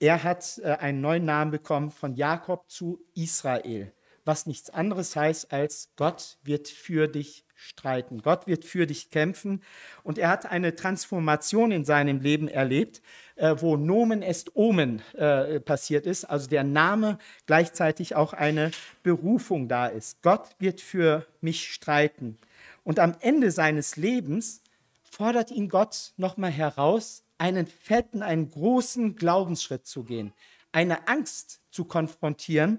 [0.00, 3.92] er hat äh, einen neuen Namen bekommen von Jakob zu Israel.
[4.24, 8.22] was nichts anderes heißt als Gott wird für dich streiten.
[8.22, 9.62] Gott wird für dich kämpfen.
[10.02, 13.02] Und er hat eine Transformation in seinem Leben erlebt,
[13.36, 18.70] äh, wo Nomen est Omen äh, passiert ist, also der Name gleichzeitig auch eine
[19.02, 20.22] Berufung da ist.
[20.22, 22.38] Gott wird für mich streiten.
[22.84, 24.62] Und am Ende seines Lebens
[25.02, 30.32] fordert ihn Gott nochmal heraus, einen fetten, einen großen Glaubensschritt zu gehen,
[30.72, 32.78] eine Angst zu konfrontieren,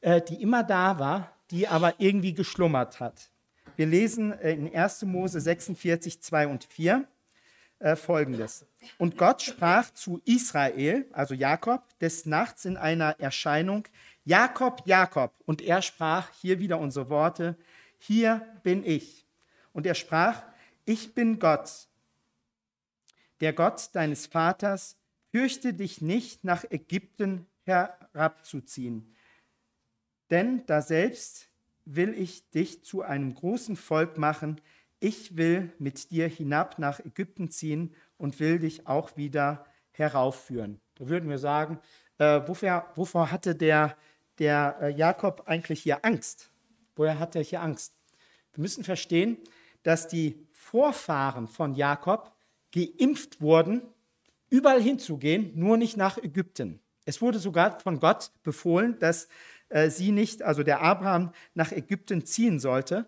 [0.00, 3.30] äh, die immer da war, die aber irgendwie geschlummert hat.
[3.76, 5.02] Wir lesen äh, in 1.
[5.02, 7.06] Mose 46, 2 und 4
[7.80, 8.64] äh, folgendes.
[8.96, 13.86] Und Gott sprach zu Israel, also Jakob, des Nachts in einer Erscheinung,
[14.24, 15.32] Jakob, Jakob.
[15.44, 17.56] Und er sprach, hier wieder unsere Worte,
[17.98, 19.26] hier bin ich.
[19.74, 20.42] Und er sprach,
[20.86, 21.88] ich bin Gott,
[23.40, 24.96] der Gott deines Vaters,
[25.30, 29.14] fürchte dich nicht, nach Ägypten herabzuziehen.
[30.30, 31.48] Denn da selbst
[31.84, 34.60] will ich dich zu einem großen Volk machen.
[35.00, 40.80] Ich will mit dir hinab nach Ägypten ziehen und will dich auch wieder heraufführen.
[40.96, 41.78] Da würden wir sagen,
[42.18, 43.96] äh, wofür, wovor hatte der,
[44.38, 46.50] der äh, Jakob eigentlich hier Angst?
[46.96, 47.94] Woher hat er hier Angst?
[48.52, 49.38] Wir müssen verstehen,
[49.82, 52.34] dass die Vorfahren von Jakob
[52.72, 53.82] geimpft wurden,
[54.50, 56.80] überall hinzugehen, nur nicht nach Ägypten.
[57.04, 59.28] Es wurde sogar von Gott befohlen, dass
[59.68, 63.06] äh, sie nicht, also der Abraham, nach Ägypten ziehen sollte.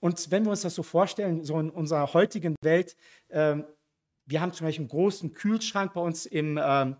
[0.00, 2.96] Und wenn wir uns das so vorstellen, so in unserer heutigen Welt,
[3.28, 3.56] äh,
[4.26, 6.96] wir haben zum Beispiel einen großen Kühlschrank bei uns im, ähm,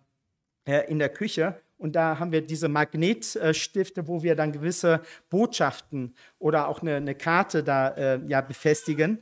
[0.67, 6.15] äh, in der Küche und da haben wir diese Magnetstifte, wo wir dann gewisse Botschaften
[6.39, 9.19] oder auch eine, eine Karte da äh, ja, befestigen.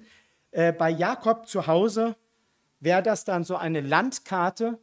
[0.50, 2.16] Äh, bei Jakob zu Hause
[2.80, 4.78] wäre das dann so eine Landkarte,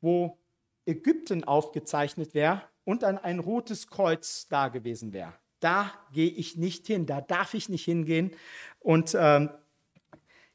[0.00, 0.38] wo
[0.84, 5.32] Ägypten aufgezeichnet wäre und dann ein rotes Kreuz da gewesen wäre.
[5.60, 8.32] Da gehe ich nicht hin, da darf ich nicht hingehen.
[8.78, 9.50] Und ähm,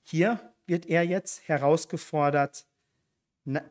[0.03, 2.65] hier wird er jetzt herausgefordert,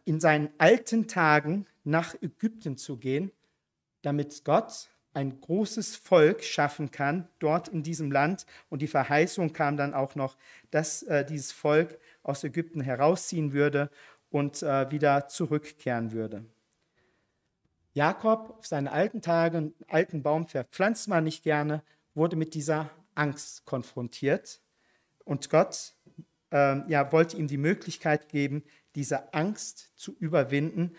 [0.04, 3.30] in seinen alten Tagen nach Ägypten zu gehen,
[4.02, 8.46] damit Gott ein großes Volk schaffen kann, dort in diesem Land.
[8.68, 10.36] Und die Verheißung kam dann auch noch,
[10.70, 11.98] dass äh, dieses Volk
[12.30, 13.90] aus Ägypten herausziehen würde
[14.30, 16.44] und äh, wieder zurückkehren würde.
[17.92, 21.82] Jakob auf seine alten Tage, einen alten Baum verpflanzt man nicht gerne,
[22.14, 24.60] wurde mit dieser Angst konfrontiert.
[25.24, 25.94] Und Gott
[26.52, 28.62] äh, ja, wollte ihm die Möglichkeit geben,
[28.94, 30.96] diese Angst zu überwinden.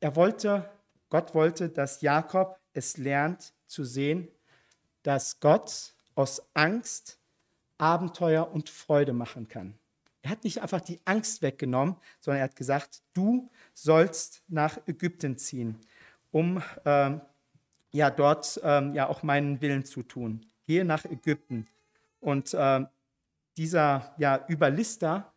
[0.00, 0.70] Er wollte,
[1.10, 4.28] Gott wollte, dass Jakob es lernt zu sehen,
[5.02, 7.18] dass Gott aus Angst
[7.78, 9.74] Abenteuer und Freude machen kann.
[10.22, 15.36] Er hat nicht einfach die Angst weggenommen, sondern er hat gesagt, du sollst nach Ägypten
[15.36, 15.80] ziehen
[16.32, 17.20] um ähm,
[17.92, 20.44] ja dort ähm, ja auch meinen Willen zu tun.
[20.66, 21.68] Gehe nach Ägypten.
[22.20, 22.88] Und ähm,
[23.56, 25.32] dieser ja, Überlister,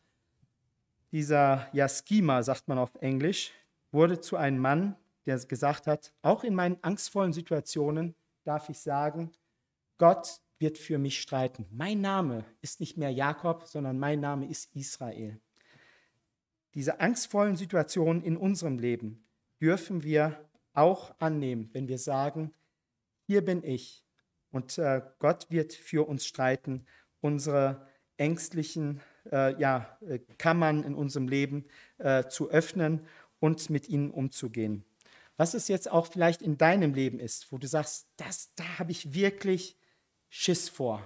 [1.12, 3.52] dieser ja, Schema, sagt man auf Englisch,
[3.92, 4.96] wurde zu einem Mann,
[5.26, 9.32] der gesagt hat, auch in meinen angstvollen Situationen darf ich sagen,
[9.98, 11.66] Gott wird für mich streiten.
[11.72, 15.40] Mein Name ist nicht mehr Jakob, sondern mein Name ist Israel.
[16.74, 19.26] Diese angstvollen Situationen in unserem Leben
[19.62, 22.54] dürfen wir auch annehmen, wenn wir sagen,
[23.28, 24.04] hier bin ich
[24.52, 26.86] und äh, Gott wird für uns streiten,
[27.22, 27.88] unsere
[28.18, 31.66] ängstlichen äh, ja, äh, Kammern in unserem Leben
[31.98, 33.06] äh, zu öffnen
[33.40, 34.86] und mit ihnen umzugehen.
[35.38, 38.92] Was es jetzt auch vielleicht in deinem Leben ist, wo du sagst, das, da habe
[38.92, 39.78] ich wirklich
[40.38, 41.02] Schiss vor.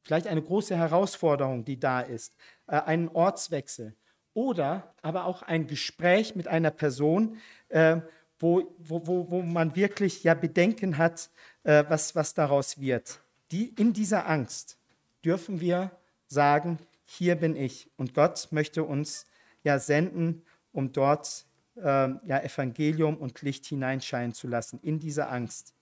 [0.00, 2.34] Vielleicht eine große Herausforderung, die da ist,
[2.66, 3.94] äh, einen Ortswechsel
[4.32, 7.36] oder aber auch ein Gespräch mit einer Person,
[7.68, 8.00] äh,
[8.38, 11.28] wo, wo, wo man wirklich ja Bedenken hat,
[11.62, 13.20] äh, was, was daraus wird.
[13.50, 14.78] Die, in dieser Angst
[15.22, 15.90] dürfen wir
[16.26, 17.90] sagen, hier bin ich.
[17.98, 19.26] Und Gott möchte uns
[19.62, 21.44] ja senden, um dort
[21.76, 25.74] äh, ja, Evangelium und Licht hineinscheinen zu lassen, in dieser Angst.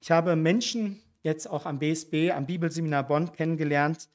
[0.00, 4.08] Ich habe Menschen jetzt auch am BSB, am Bibelseminar Bonn kennengelernt,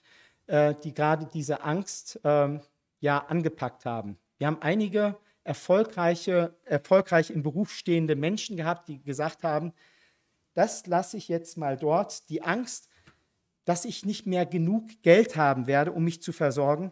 [0.48, 2.62] äh, die gerade diese Angst ähm,
[3.00, 4.18] ja angepackt haben.
[4.38, 9.74] Wir haben einige erfolgreiche, erfolgreich im Beruf stehende Menschen gehabt, die gesagt haben,
[10.54, 12.30] das lasse ich jetzt mal dort.
[12.30, 12.90] Die Angst,
[13.66, 16.92] dass ich nicht mehr genug Geld haben werde, um mich zu versorgen,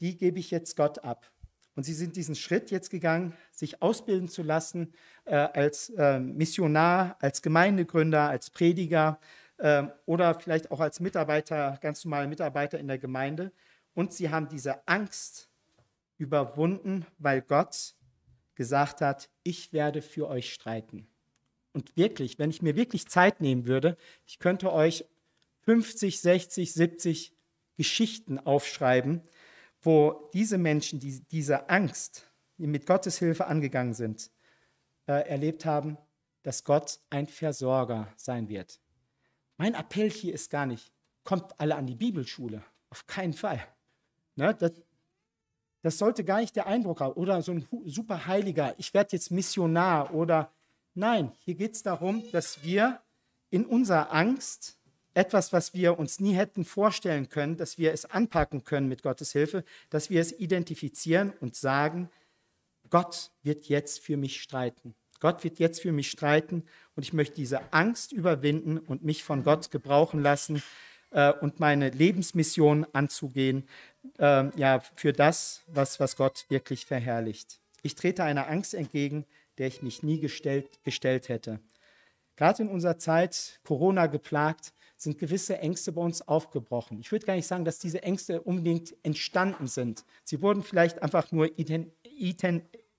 [0.00, 1.30] die gebe ich jetzt Gott ab.
[1.76, 7.16] Und sie sind diesen Schritt jetzt gegangen, sich ausbilden zu lassen äh, als äh, Missionar,
[7.20, 9.18] als Gemeindegründer, als Prediger
[9.58, 13.52] äh, oder vielleicht auch als Mitarbeiter, ganz normale Mitarbeiter in der Gemeinde.
[13.94, 15.48] Und sie haben diese Angst
[16.16, 17.94] überwunden, weil Gott
[18.54, 21.08] gesagt hat, ich werde für euch streiten.
[21.72, 25.04] und wirklich, wenn ich mir wirklich Zeit nehmen würde, ich könnte euch
[25.62, 27.36] 50, 60, 70
[27.76, 29.22] Geschichten aufschreiben,
[29.82, 34.30] wo diese Menschen, die diese Angst, die mit Gottes Hilfe angegangen sind,
[35.06, 35.98] äh, erlebt haben,
[36.42, 38.80] dass Gott ein Versorger sein wird.
[39.56, 42.62] Mein Appell hier ist gar nicht, kommt alle an die Bibelschule.
[42.90, 43.60] Auf keinen Fall.
[44.36, 44.72] Ne, das,
[45.82, 47.14] das sollte gar nicht der Eindruck haben.
[47.14, 50.50] Oder so ein super Heiliger, ich werde jetzt Missionar oder
[50.94, 53.00] nein, hier geht es darum, dass wir
[53.50, 54.78] in unserer Angst
[55.14, 59.32] etwas, was wir uns nie hätten vorstellen können, dass wir es anpacken können mit Gottes
[59.32, 62.10] Hilfe, dass wir es identifizieren und sagen,
[62.90, 64.94] Gott wird jetzt für mich streiten.
[65.24, 66.64] Gott wird jetzt für mich streiten
[66.96, 70.62] und ich möchte diese Angst überwinden und mich von Gott gebrauchen lassen
[71.12, 73.66] äh, und meine Lebensmission anzugehen,
[74.18, 77.58] äh, ja, für das, was, was Gott wirklich verherrlicht.
[77.80, 79.24] Ich trete einer Angst entgegen,
[79.56, 81.58] der ich mich nie gestellt, gestellt hätte.
[82.36, 87.00] Gerade in unserer Zeit, Corona geplagt, sind gewisse Ängste bei uns aufgebrochen.
[87.00, 90.04] Ich würde gar nicht sagen, dass diese Ängste unbedingt entstanden sind.
[90.22, 91.92] Sie wurden vielleicht einfach nur iten,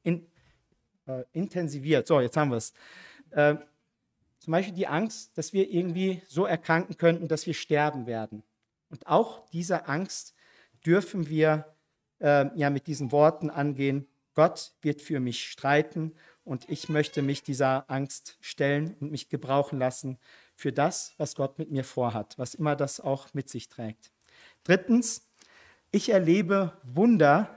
[0.02, 0.26] in,
[1.08, 2.08] äh, intensiviert.
[2.08, 2.74] So, jetzt haben wir es.
[3.32, 3.56] Äh,
[4.40, 8.44] zum Beispiel die Angst, dass wir irgendwie so erkranken könnten, dass wir sterben werden.
[8.90, 10.36] Und auch diese Angst
[10.86, 11.66] dürfen wir
[12.20, 14.08] äh, ja mit diesen Worten angehen.
[14.36, 16.14] Gott wird für mich streiten
[16.44, 20.20] und ich möchte mich dieser Angst stellen und mich gebrauchen lassen
[20.56, 24.12] für das, was Gott mit mir vorhat, was immer das auch mit sich trägt.
[24.64, 25.28] Drittens,
[25.92, 27.50] ich erlebe Wunder,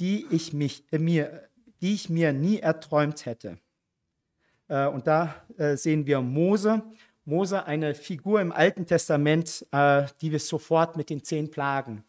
[0.00, 1.49] die ich, mich, äh, mir,
[1.80, 3.58] die ich mir nie erträumt hätte.
[4.68, 6.82] Äh, und da äh, sehen wir Mose.
[7.24, 12.04] Mose, eine Figur im Alten Testament, äh, die wir sofort mit den zehn Plagen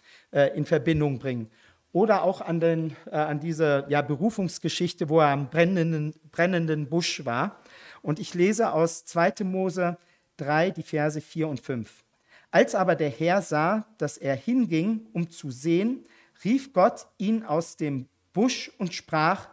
[0.55, 1.51] in Verbindung bringen.
[1.91, 7.59] Oder auch an, den, an diese ja, Berufungsgeschichte, wo er am brennenden, brennenden Busch war.
[8.01, 9.43] Und ich lese aus 2.
[9.43, 9.97] Mose
[10.37, 12.05] 3, die Verse 4 und 5.
[12.49, 16.05] Als aber der Herr sah, dass er hinging, um zu sehen,
[16.45, 19.49] rief Gott ihn aus dem Busch und sprach,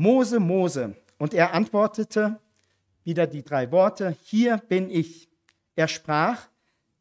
[0.00, 0.96] Mose, Mose.
[1.18, 2.40] Und er antwortete,
[3.04, 5.28] wieder die drei Worte, hier bin ich.
[5.76, 6.48] Er sprach,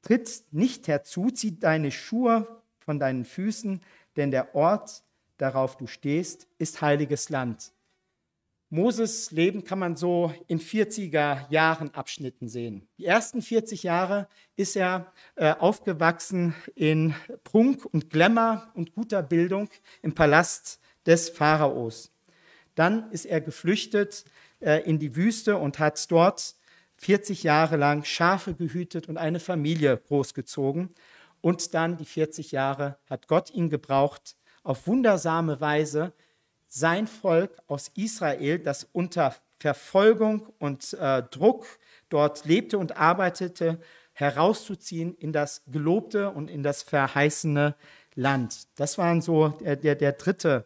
[0.01, 3.79] tritt nicht herzu, zieh deine Schuhe von deinen Füßen,
[4.17, 5.01] denn der Ort,
[5.37, 7.71] darauf du stehst, ist heiliges Land.
[8.69, 12.85] Moses Leben kann man so in 40er Jahren Abschnitten sehen.
[12.97, 19.69] Die ersten 40 Jahre ist er äh, aufgewachsen in Prunk und Glamour und guter Bildung
[20.01, 22.11] im Palast des Pharaos.
[22.79, 24.23] Dann ist er geflüchtet
[24.61, 26.55] äh, in die Wüste und hat dort
[26.95, 30.95] 40 Jahre lang Schafe gehütet und eine Familie großgezogen.
[31.41, 36.13] Und dann die 40 Jahre hat Gott ihn gebraucht, auf wundersame Weise
[36.69, 41.65] sein Volk aus Israel, das unter Verfolgung und äh, Druck
[42.07, 43.81] dort lebte und arbeitete,
[44.13, 47.75] herauszuziehen in das gelobte und in das verheißene
[48.15, 48.67] Land.
[48.79, 50.65] Das waren so der, der, der dritte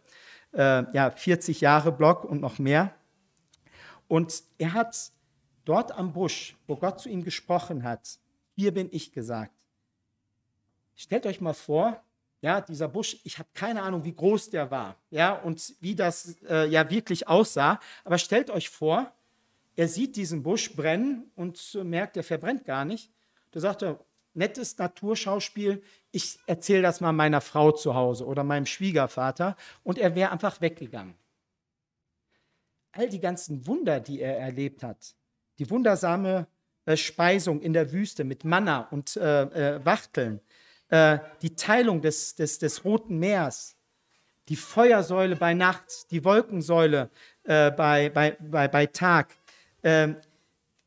[0.53, 2.93] äh, ja, 40 Jahre Block und noch mehr.
[4.07, 5.11] Und er hat
[5.65, 8.19] dort am Busch, wo Gott zu ihm gesprochen hat,
[8.55, 9.53] hier bin ich gesagt.
[10.95, 12.03] Stellt euch mal vor,
[12.41, 16.41] ja, dieser Busch, ich habe keine Ahnung, wie groß der war, ja, und wie das
[16.43, 19.11] äh, ja wirklich aussah, aber stellt euch vor,
[19.75, 23.11] er sieht diesen Busch brennen und merkt, der verbrennt gar nicht.
[23.51, 23.99] Da sagt er,
[24.33, 29.55] nettes Naturschauspiel, ich erzähle das mal meiner Frau zu Hause oder meinem Schwiegervater.
[29.83, 31.15] Und er wäre einfach weggegangen.
[32.91, 35.15] All die ganzen Wunder, die er erlebt hat,
[35.57, 36.47] die wundersame
[36.85, 40.41] äh, Speisung in der Wüste mit Manna und äh, äh, Wachteln,
[40.89, 43.75] äh, die Teilung des, des, des Roten Meers,
[44.49, 47.09] die Feuersäule bei Nacht, die Wolkensäule
[47.43, 49.35] äh, bei, bei, bei, bei Tag,
[49.81, 50.17] ähm,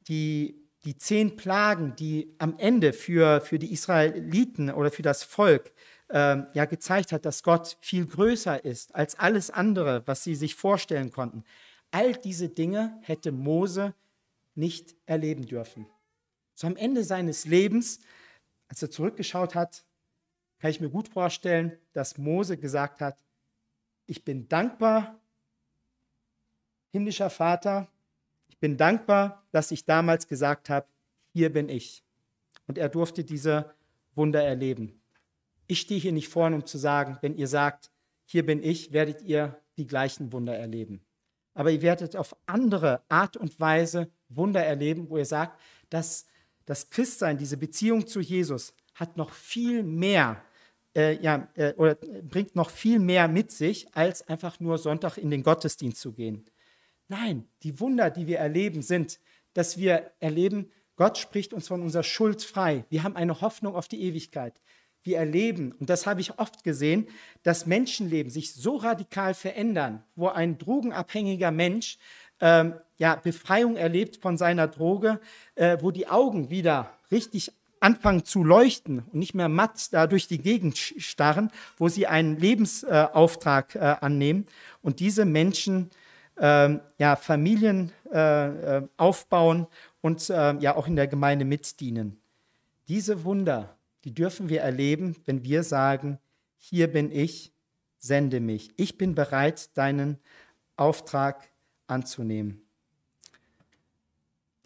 [0.08, 0.55] die,
[0.86, 5.72] die zehn Plagen, die am Ende für, für die Israeliten oder für das Volk
[6.10, 10.54] ähm, ja gezeigt hat, dass Gott viel größer ist als alles andere, was sie sich
[10.54, 11.44] vorstellen konnten.
[11.90, 13.94] All diese Dinge hätte Mose
[14.54, 15.86] nicht erleben dürfen.
[16.54, 17.98] So am Ende seines Lebens,
[18.68, 19.84] als er zurückgeschaut hat,
[20.60, 23.22] kann ich mir gut vorstellen, dass Mose gesagt hat,
[24.06, 25.20] ich bin dankbar,
[26.92, 27.88] himmlischer Vater,
[28.56, 30.86] ich bin dankbar, dass ich damals gesagt habe,
[31.32, 32.02] hier bin ich.
[32.66, 33.74] Und er durfte diese
[34.14, 35.00] Wunder erleben.
[35.66, 37.90] Ich stehe hier nicht vorne, um zu sagen, wenn ihr sagt,
[38.24, 41.06] hier bin ich, werdet ihr die gleichen Wunder erleben
[41.56, 46.26] aber ihr werdet auf andere Art und Weise Wunder erleben, wo ihr sagt, dass
[46.66, 50.42] das Christsein, diese Beziehung zu Jesus, hat noch viel mehr,
[50.94, 55.30] äh, ja, äh, oder bringt noch viel mehr mit sich, als einfach nur Sonntag in
[55.30, 56.44] den Gottesdienst zu gehen.
[57.08, 59.20] Nein, die Wunder, die wir erleben, sind,
[59.54, 62.84] dass wir erleben, Gott spricht uns von unserer Schuld frei.
[62.88, 64.60] Wir haben eine Hoffnung auf die Ewigkeit.
[65.02, 67.06] Wir erleben, und das habe ich oft gesehen,
[67.44, 71.98] dass Menschenleben sich so radikal verändern, wo ein drogenabhängiger Mensch
[72.40, 75.20] ähm, ja, Befreiung erlebt von seiner Droge,
[75.54, 80.26] äh, wo die Augen wieder richtig anfangen zu leuchten und nicht mehr matt da durch
[80.26, 84.46] die Gegend starren, wo sie einen Lebensauftrag äh, annehmen
[84.82, 85.90] und diese Menschen
[86.36, 89.66] äh, ja, Familien äh, äh, aufbauen
[90.00, 92.20] und äh, ja auch in der Gemeinde mitdienen.
[92.88, 96.18] Diese Wunder, die dürfen wir erleben, wenn wir sagen,
[96.56, 97.52] hier bin ich,
[97.98, 98.70] sende mich.
[98.76, 100.18] Ich bin bereit, deinen
[100.76, 101.48] Auftrag
[101.86, 102.62] anzunehmen.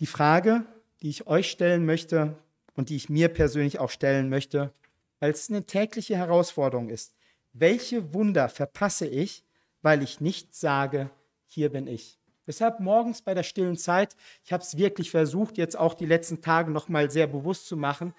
[0.00, 0.64] Die Frage,
[1.02, 2.36] die ich euch stellen möchte
[2.74, 4.72] und die ich mir persönlich auch stellen möchte,
[5.18, 7.14] weil es eine tägliche Herausforderung ist.
[7.52, 9.44] Welche Wunder verpasse ich,
[9.82, 11.10] weil ich nicht sage,
[11.52, 12.18] hier bin ich?
[12.46, 16.40] Deshalb morgens bei der stillen Zeit, ich habe es wirklich versucht, jetzt auch die letzten
[16.40, 18.14] Tage nochmal sehr bewusst zu machen,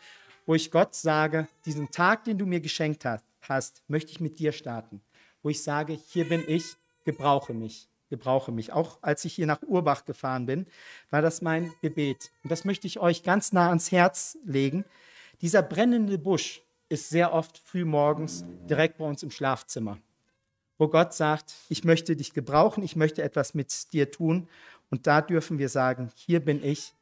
[0.46, 4.52] wo ich Gott sage, diesen Tag, den du mir geschenkt hast, möchte ich mit dir
[4.52, 5.02] starten.
[5.44, 8.72] Wo ich sage, hier bin ich, gebrauche mich gebrauche mich.
[8.72, 10.68] Auch als ich hier nach Urbach gefahren bin,
[11.10, 12.32] war das mein Gebet.
[12.44, 14.86] Und das möchte ich euch ganz nah ans Herz legen.
[15.42, 19.98] Dieser brennende Busch ist sehr oft früh morgens direkt bei uns im Schlafzimmer,
[20.82, 24.48] wo Gott sagt, ich möchte dich gebrauchen, ich möchte etwas mit dir tun.
[24.90, 26.96] Und da dürfen wir sagen, hier bin ich.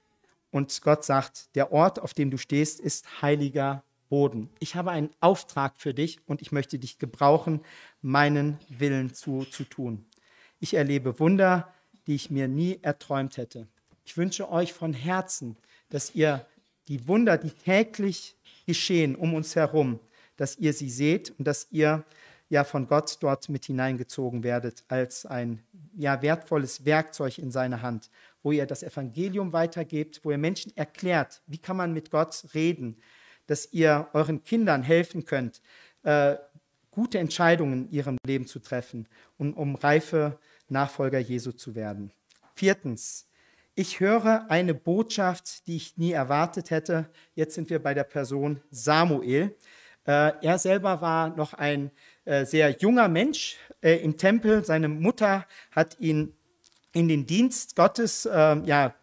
[0.51, 4.49] Und Gott sagt, der Ort, auf dem du stehst, ist heiliger Boden.
[4.59, 7.61] Ich habe einen Auftrag für dich und ich möchte dich gebrauchen,
[8.01, 10.05] meinen Willen zu, zu tun.
[10.59, 11.73] Ich erlebe Wunder,
[12.05, 13.65] die ich mir nie erträumt hätte.
[14.03, 15.55] Ich wünsche euch von Herzen,
[15.87, 16.45] dass ihr
[16.89, 20.01] die Wunder, die täglich geschehen um uns herum,
[20.35, 22.03] dass ihr sie seht und dass ihr
[22.49, 25.63] ja von Gott dort mit hineingezogen werdet als ein
[25.95, 28.09] ja wertvolles Werkzeug in seine Hand,
[28.43, 32.97] wo ihr das Evangelium weitergebt, wo ihr Menschen erklärt, wie kann man mit Gott reden,
[33.47, 35.62] dass ihr euren Kindern helfen könnt,
[36.03, 36.35] äh,
[36.91, 39.07] gute Entscheidungen in ihrem Leben zu treffen
[39.38, 42.12] und um reife Nachfolger Jesu zu werden.
[42.55, 43.27] Viertens,
[43.75, 47.09] ich höre eine Botschaft, die ich nie erwartet hätte.
[47.33, 49.55] Jetzt sind wir bei der Person Samuel.
[50.05, 51.91] Äh, er selber war noch ein
[52.29, 54.63] äh, sehr junger Mensch äh, im Tempel.
[54.63, 56.33] Seine Mutter hat ihn
[56.93, 58.95] in den Dienst Gottes ja,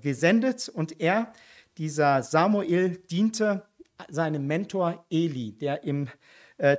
[0.00, 1.32] gesendet und er,
[1.76, 3.66] dieser Samuel, diente
[4.08, 6.08] seinem Mentor Eli, der im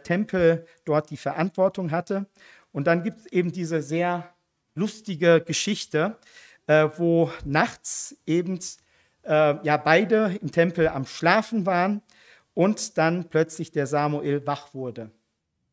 [0.06, 2.28] Tempel dort die Verantwortung hatte.
[2.72, 4.34] Und dann gibt es eben diese sehr
[4.74, 6.18] lustige Geschichte,
[6.68, 8.60] äh, wo nachts eben
[9.24, 12.02] äh, ja beide im Tempel am Schlafen waren
[12.54, 15.12] und dann plötzlich der Samuel wach wurde.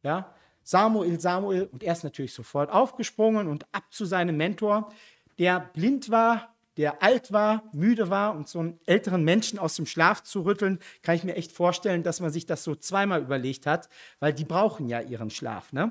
[0.07, 4.93] Ja, Samuel, Samuel, und er ist natürlich sofort aufgesprungen und ab zu seinem Mentor,
[5.41, 9.85] der blind war, der alt war, müde war und so einen älteren Menschen aus dem
[9.85, 13.67] Schlaf zu rütteln, kann ich mir echt vorstellen, dass man sich das so zweimal überlegt
[13.67, 13.89] hat,
[14.21, 15.73] weil die brauchen ja ihren Schlaf.
[15.73, 15.91] Ne?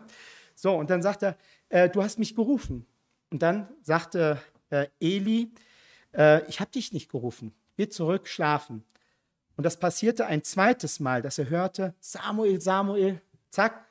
[0.56, 1.36] So, und dann sagt er,
[1.68, 2.86] äh, du hast mich gerufen.
[3.32, 5.52] Und dann sagte äh, Eli,
[6.14, 8.86] äh, ich habe dich nicht gerufen, geh zurück, schlafen.
[9.58, 13.85] Und das passierte ein zweites Mal, dass er hörte, Samuel, Samuel, zack,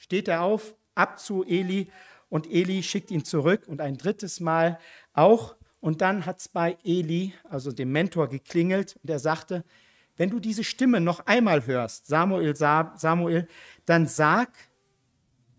[0.00, 1.92] steht er auf, ab zu Eli
[2.28, 4.80] und Eli schickt ihn zurück und ein drittes Mal
[5.12, 5.54] auch.
[5.78, 9.64] Und dann hat es bei Eli, also dem Mentor, geklingelt und er sagte,
[10.16, 13.48] wenn du diese Stimme noch einmal hörst, Samuel, Samuel,
[13.86, 14.50] dann sag,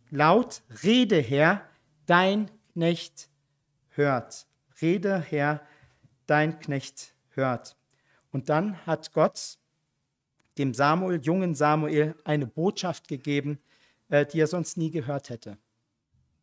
[0.10, 1.62] laut, Rede Herr,
[2.06, 3.30] dein Knecht
[3.90, 4.48] hört.
[4.82, 5.62] Rede Herr,
[6.28, 7.76] dein Knecht hört.
[8.32, 9.58] Und dann hat Gott
[10.58, 13.60] dem Samuel, jungen Samuel, eine Botschaft gegeben,
[14.12, 15.58] äh, die er sonst nie gehört hätte.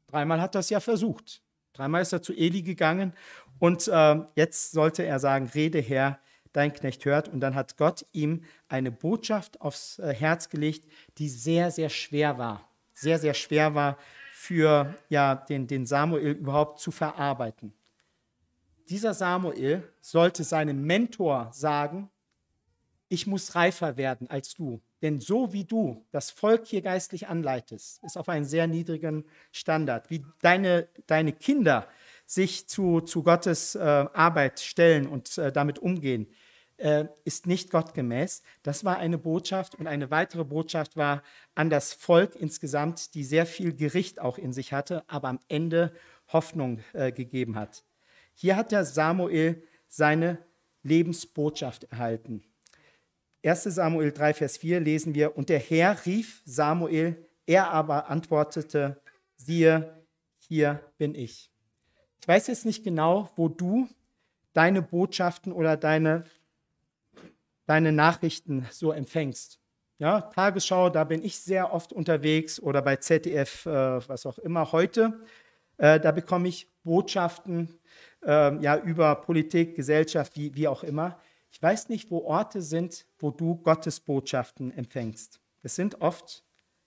[0.08, 1.40] Dreimal hat er es ja versucht.
[1.72, 3.12] Dreimal ist er zu Eli gegangen
[3.60, 6.18] und äh, jetzt sollte er sagen, Rede Herr,
[6.52, 7.28] dein Knecht hört.
[7.28, 12.36] Und dann hat Gott ihm eine Botschaft aufs äh, Herz gelegt, die sehr, sehr schwer
[12.36, 13.96] war sehr, sehr schwer war
[14.32, 17.72] für ja, den, den Samuel überhaupt zu verarbeiten.
[18.88, 22.10] Dieser Samuel sollte seinem Mentor sagen,
[23.08, 24.80] ich muss reifer werden als du.
[25.02, 30.10] Denn so wie du das Volk hier geistlich anleitest, ist auf einen sehr niedrigen Standard.
[30.10, 31.86] Wie deine, deine Kinder
[32.26, 36.28] sich zu, zu Gottes äh, Arbeit stellen und äh, damit umgehen,
[36.78, 38.42] äh, ist nicht gottgemäß.
[38.62, 41.22] Das war eine Botschaft und eine weitere Botschaft war
[41.54, 45.92] an das Volk insgesamt, die sehr viel Gericht auch in sich hatte, aber am Ende
[46.32, 47.84] Hoffnung äh, gegeben hat.
[48.34, 50.38] Hier hat der Samuel seine
[50.82, 52.44] Lebensbotschaft erhalten.
[53.44, 59.00] 1 Samuel 3, Vers 4 lesen wir, und der Herr rief Samuel, er aber antwortete,
[59.36, 60.04] siehe,
[60.36, 61.50] hier bin ich.
[62.20, 63.88] Ich weiß jetzt nicht genau, wo du
[64.52, 66.24] deine Botschaften oder deine,
[67.66, 69.60] deine Nachrichten so empfängst.
[69.98, 74.72] Ja, Tagesschau, da bin ich sehr oft unterwegs oder bei ZDF, äh, was auch immer
[74.72, 75.20] heute.
[75.76, 77.78] Äh, da bekomme ich Botschaften
[78.24, 81.20] äh, ja, über Politik, Gesellschaft, wie, wie auch immer.
[81.50, 85.40] Ich weiß nicht, wo Orte sind, wo du Gottes Botschaften empfängst.
[85.62, 86.44] Es sind oft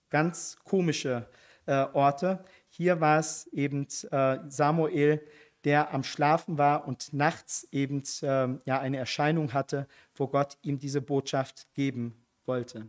[0.09, 1.28] ganz komische
[1.66, 2.43] äh, Orte.
[2.70, 5.26] Hier war es eben äh, Samuel,
[5.64, 10.80] der am Schlafen war und nachts eben äh, ja, eine Erscheinung hatte, wo Gott ihm
[10.80, 12.88] diese Botschaft geben wollte.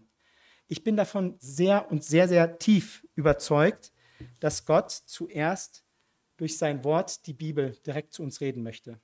[0.69, 3.93] Ich bin davon sehr und sehr, sehr tief überzeugt,
[4.41, 5.85] dass Gott zuerst
[6.37, 8.99] durch sein Wort, die Bibel, direkt zu uns reden möchte.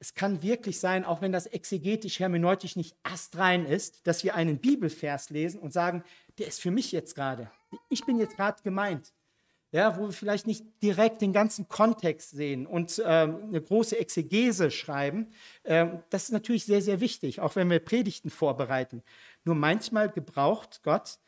[0.00, 4.58] Es kann wirklich sein, auch wenn das exegetisch, hermeneutisch nicht astrein ist, dass wir einen
[4.58, 6.02] Bibelvers lesen und sagen,
[6.38, 7.50] der ist für mich jetzt gerade.
[7.90, 9.12] Ich bin jetzt gerade gemeint.
[9.72, 14.72] Ja, wo wir vielleicht nicht direkt den ganzen Kontext sehen und ähm, eine große Exegese
[14.72, 15.28] schreiben.
[15.64, 19.04] Ähm, das ist natürlich sehr, sehr wichtig, auch wenn wir Predigten vorbereiten.
[19.44, 21.20] Nur manchmal gebraucht Gott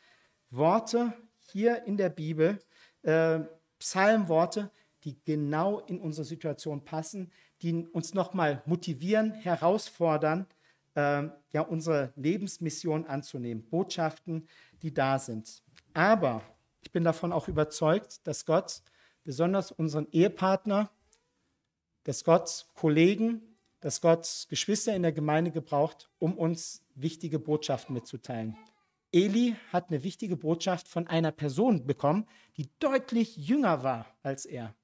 [0.49, 1.13] Worte
[1.51, 2.59] hier in der Bibel,
[3.03, 3.39] äh,
[3.79, 4.71] Psalmworte,
[5.05, 7.31] die genau in unsere Situation passen,
[7.63, 10.45] die uns nochmal motivieren, herausfordern,
[10.95, 13.63] äh, ja, unsere Lebensmission anzunehmen.
[13.63, 14.47] Botschaften,
[14.81, 15.63] die da sind.
[15.93, 16.43] Aber
[16.81, 18.81] ich bin davon auch überzeugt, dass Gott
[19.23, 20.91] besonders unseren Ehepartner,
[22.03, 23.41] dass Gott Kollegen,
[23.79, 28.57] dass Gott Geschwister in der Gemeinde gebraucht, um uns wichtige Botschaften mitzuteilen.
[29.13, 34.75] Eli hat eine wichtige Botschaft von einer Person bekommen, die deutlich jünger war als er.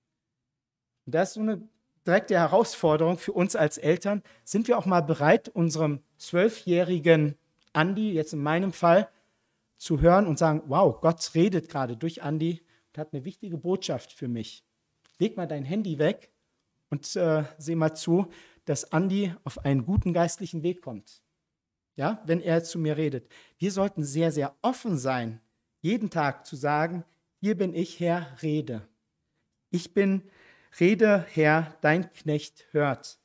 [1.05, 1.67] Und das ist so eine
[2.09, 4.23] direkte Herausforderung für uns als Eltern.
[4.43, 7.35] Sind wir auch mal bereit, unserem zwölfjährigen
[7.71, 9.09] Andi, jetzt in meinem Fall,
[9.77, 14.11] zu hören und sagen, wow, Gott redet gerade durch Andi und hat eine wichtige Botschaft
[14.11, 14.65] für mich.
[15.19, 16.31] Leg mal dein Handy weg
[16.89, 18.27] und äh, seh mal zu,
[18.65, 21.21] dass Andi auf einen guten geistlichen Weg kommt.
[21.95, 23.29] Ja, wenn er zu mir redet.
[23.57, 25.41] Wir sollten sehr, sehr offen sein,
[25.81, 27.03] jeden Tag zu sagen,
[27.39, 28.87] hier bin ich, Herr, rede.
[29.69, 30.23] Ich bin,
[30.79, 33.17] rede, Herr, dein Knecht hört.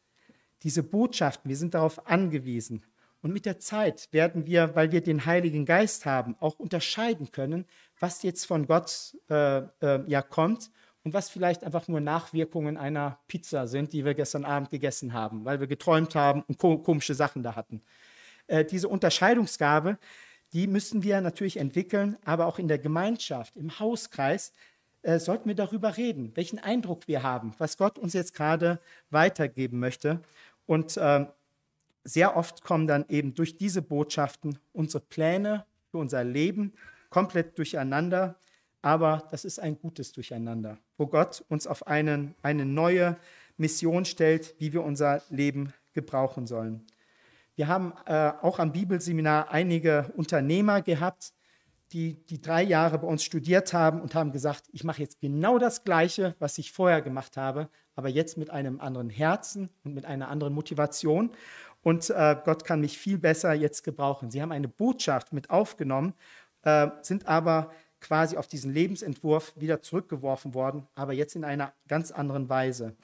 [0.63, 2.85] Diese Botschaften, wir sind darauf angewiesen.
[3.23, 7.65] Und mit der Zeit werden wir, weil wir den Heiligen Geist haben, auch unterscheiden können,
[7.99, 10.71] was jetzt von Gott äh, äh, ja kommt
[11.05, 15.45] und was vielleicht einfach nur Nachwirkungen einer Pizza sind, die wir gestern Abend gegessen haben,
[15.45, 17.83] weil wir geträumt haben und ko komische Sachen da hatten.
[18.47, 19.99] Äh, diese Unterscheidungsgabe,
[20.53, 24.53] die müssen wir natürlich entwickeln, aber auch in der Gemeinschaft, im Hauskreis
[25.05, 28.81] äh, sollten wir darüber reden, welchen Eindruck wir haben, was Gott uns jetzt gerade
[29.11, 30.21] weitergeben möchte.
[30.67, 31.29] Und ähm,
[32.05, 36.73] sehr oft kommen dann eben durch diese Botschaften unsere Pläne für unser Leben
[37.11, 38.37] komplett durcheinander.
[38.83, 43.17] Aber das ist ein gutes Durcheinander, wo Gott uns auf einen, eine neue
[43.57, 46.87] Mission stellt, wie wir unser Leben gebrauchen sollen.
[47.57, 51.33] Wir haben äh, auch am Bibelseminar einige Unternehmer gehabt,
[51.95, 55.59] die die drei Jahre bei uns studiert haben und haben gesagt, ich mache jetzt genau
[55.59, 60.05] das Gleiche, was ich vorher gemacht habe, aber jetzt mit einem anderen Herzen und mit
[60.05, 61.31] einer anderen Motivation
[61.85, 64.31] und äh, Gott kann mich viel besser jetzt gebrauchen.
[64.31, 66.15] Sie haben eine Botschaft mit aufgenommen,
[66.63, 67.71] äh, sind aber
[68.01, 72.97] quasi auf diesen Lebensentwurf wieder zurückgeworfen worden, aber jetzt in einer ganz anderen Weise.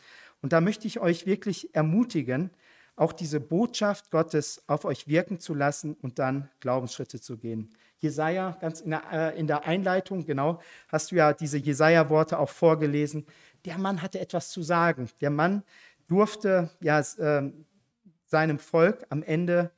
[0.43, 2.51] Und da möchte ich euch wirklich ermutigen,
[3.01, 7.71] auch diese Botschaft Gottes auf euch wirken zu lassen und dann Glaubensschritte zu gehen.
[7.99, 12.51] Jesaja, ganz in der, äh, in der Einleitung, genau, hast du ja diese Jesaja-Worte auch
[12.51, 13.25] vorgelesen.
[13.65, 15.09] Der Mann hatte etwas zu sagen.
[15.23, 15.63] Der Mann
[16.09, 17.51] durfte ja äh,
[18.27, 19.71] seinem Volk am Ende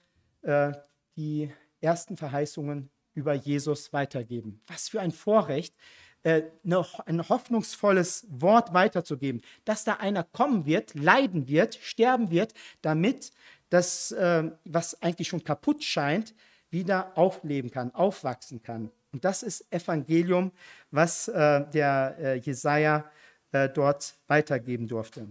[0.43, 0.73] äh,
[1.17, 4.61] die ersten Verheißungen über Jesus weitergeben.
[4.67, 5.77] Was für ein Vorrecht,
[6.23, 13.33] äh, ein hoffnungsvolles Wort weiterzugeben, dass da einer kommen wird, leiden wird, sterben wird, damit
[13.71, 16.35] das, äh, was eigentlich schon kaputt scheint,
[16.71, 18.91] wieder aufleben kann, aufwachsen kann.
[19.13, 20.53] Und das ist Evangelium,
[20.91, 23.11] was äh, der äh, Jesaja
[23.53, 25.29] äh, dort weitergeben durfte.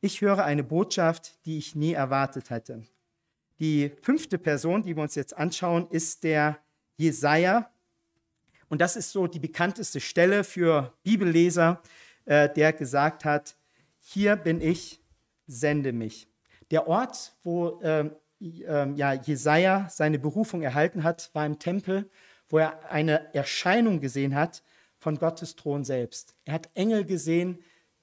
[0.00, 2.84] Ich höre eine Botschaft, die ich nie erwartet hätte.
[3.58, 6.58] Die fünfte Person, die wir uns jetzt anschauen, ist der
[6.96, 7.68] Jesaja.
[8.68, 11.82] Und das ist so die bekannteste Stelle für Bibelleser,
[12.24, 13.56] äh, der gesagt hat:
[13.98, 15.00] Hier bin ich,
[15.46, 16.28] sende mich.
[16.70, 18.10] Der Ort, wo äh,
[18.40, 22.08] ja, Jesaja seine Berufung erhalten hat, war im Tempel,
[22.48, 24.62] wo er eine Erscheinung gesehen hat
[24.98, 26.34] von Gottes Thron selbst.
[26.44, 27.58] Er hat Engel gesehen,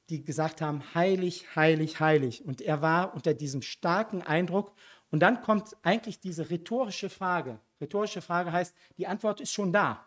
[0.09, 2.45] die gesagt haben, heilig, heilig, heilig.
[2.45, 4.73] Und er war unter diesem starken Eindruck.
[5.09, 7.59] Und dann kommt eigentlich diese rhetorische Frage.
[7.81, 10.05] Rhetorische Frage heißt, die Antwort ist schon da.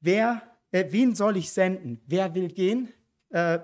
[0.00, 0.42] Wer,
[0.72, 2.00] äh, wen soll ich senden?
[2.06, 2.88] Wer will gehen?
[3.30, 3.60] Äh,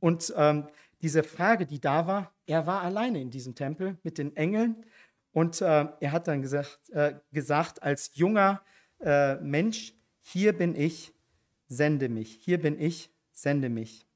[0.00, 0.68] und ähm,
[1.02, 4.84] diese Frage, die da war, er war alleine in diesem Tempel mit den Engeln
[5.32, 8.62] und äh, er hat dann gesagt, äh, gesagt als junger
[9.00, 11.12] äh, Mensch, hier bin ich,
[11.68, 14.06] sende mich, hier bin ich, sende mich.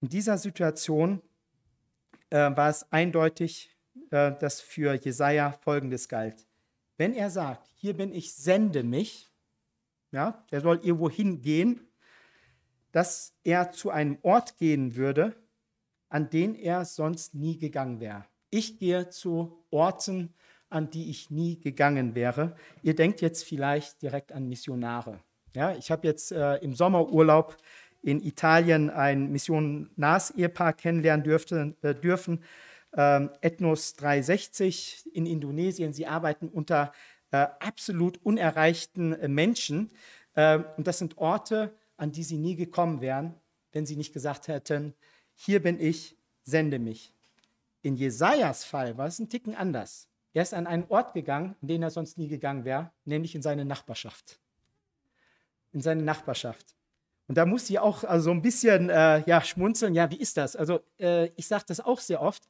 [0.00, 1.22] In dieser Situation
[2.30, 3.70] äh, war es eindeutig,
[4.10, 6.46] dass für Jesaja Folgendes galt.
[6.98, 9.31] Wenn er sagt, hier bin ich, sende mich,
[10.12, 11.80] ja, der soll irgendwo hingehen,
[12.92, 15.34] dass er zu einem Ort gehen würde,
[16.08, 18.26] an den er sonst nie gegangen wäre.
[18.50, 20.34] Ich gehe zu Orten,
[20.68, 22.54] an die ich nie gegangen wäre.
[22.82, 25.20] Ihr denkt jetzt vielleicht direkt an Missionare.
[25.54, 27.56] Ja, ich habe jetzt äh, im Sommerurlaub
[28.02, 32.42] in Italien ein Missionars-Ehepaar kennenlernen dürfte, äh, dürfen.
[32.94, 35.92] Ähm, Ethnos 360 in Indonesien.
[35.92, 36.92] Sie arbeiten unter
[37.32, 39.90] äh, absolut unerreichten äh, Menschen.
[40.36, 43.34] Ähm, und das sind Orte, an die sie nie gekommen wären,
[43.72, 44.94] wenn sie nicht gesagt hätten,
[45.34, 47.12] hier bin ich, sende mich.
[47.82, 50.08] In Jesajas Fall war es ein Ticken anders.
[50.34, 53.42] Er ist an einen Ort gegangen, in den er sonst nie gegangen wäre, nämlich in
[53.42, 54.38] seine Nachbarschaft.
[55.72, 56.74] In seine Nachbarschaft.
[57.28, 59.94] Und da muss sie auch also so ein bisschen äh, ja, schmunzeln.
[59.94, 60.54] Ja, wie ist das?
[60.54, 62.46] Also, äh, ich sage das auch sehr oft.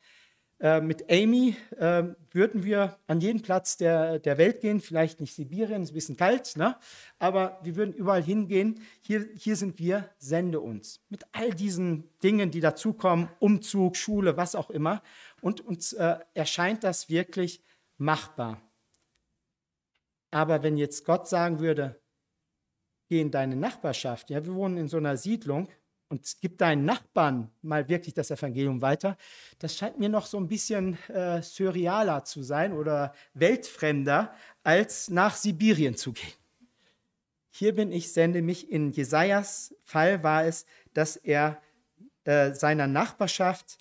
[0.62, 5.34] Äh, mit Amy äh, würden wir an jeden Platz der, der Welt gehen, vielleicht nicht
[5.34, 6.76] Sibirien, ist ein bisschen kalt, ne?
[7.18, 8.80] aber wir würden überall hingehen.
[9.00, 11.00] Hier, hier sind wir, sende uns.
[11.08, 15.02] Mit all diesen Dingen, die dazukommen, Umzug, Schule, was auch immer.
[15.40, 17.60] Und uns äh, erscheint das wirklich
[17.98, 18.62] machbar.
[20.30, 22.00] Aber wenn jetzt Gott sagen würde,
[23.08, 25.68] geh in deine Nachbarschaft, ja, wir wohnen in so einer Siedlung,
[26.12, 29.16] und gib deinen Nachbarn mal wirklich das Evangelium weiter,
[29.58, 35.34] das scheint mir noch so ein bisschen äh, surrealer zu sein oder weltfremder, als nach
[35.34, 36.34] Sibirien zu gehen.
[37.50, 38.70] Hier bin ich, sende mich.
[38.70, 41.62] In Jesajas Fall war es, dass er
[42.24, 43.78] äh, seiner Nachbarschaft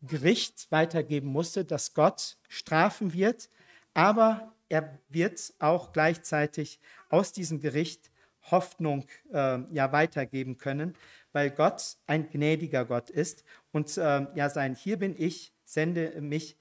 [0.00, 3.50] Gericht weitergeben musste, dass Gott strafen wird,
[3.92, 8.10] aber er wird auch gleichzeitig aus diesem Gericht
[8.50, 10.94] Hoffnung äh, ja weitergeben können,
[11.36, 16.56] weil Gott ein gnädiger Gott ist und äh, ja sein Hier bin ich, sende mich,